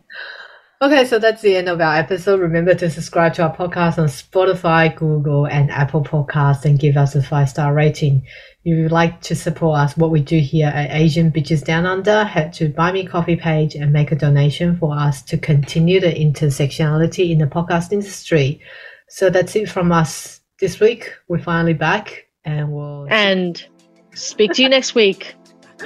[0.83, 4.07] okay so that's the end of our episode remember to subscribe to our podcast on
[4.07, 8.23] spotify google and apple podcasts and give us a five star rating
[8.65, 12.25] if you'd like to support us what we do here at asian bitches down under
[12.25, 16.13] head to buy me coffee page and make a donation for us to continue the
[16.13, 18.61] intersectionality in the podcast industry
[19.09, 23.67] so that's it from us this week we're finally back and we'll And
[24.15, 25.35] speak to you next week.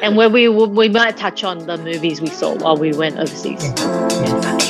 [0.03, 3.63] And where we we might touch on the movies we saw while we went overseas.
[3.63, 4.70] yes.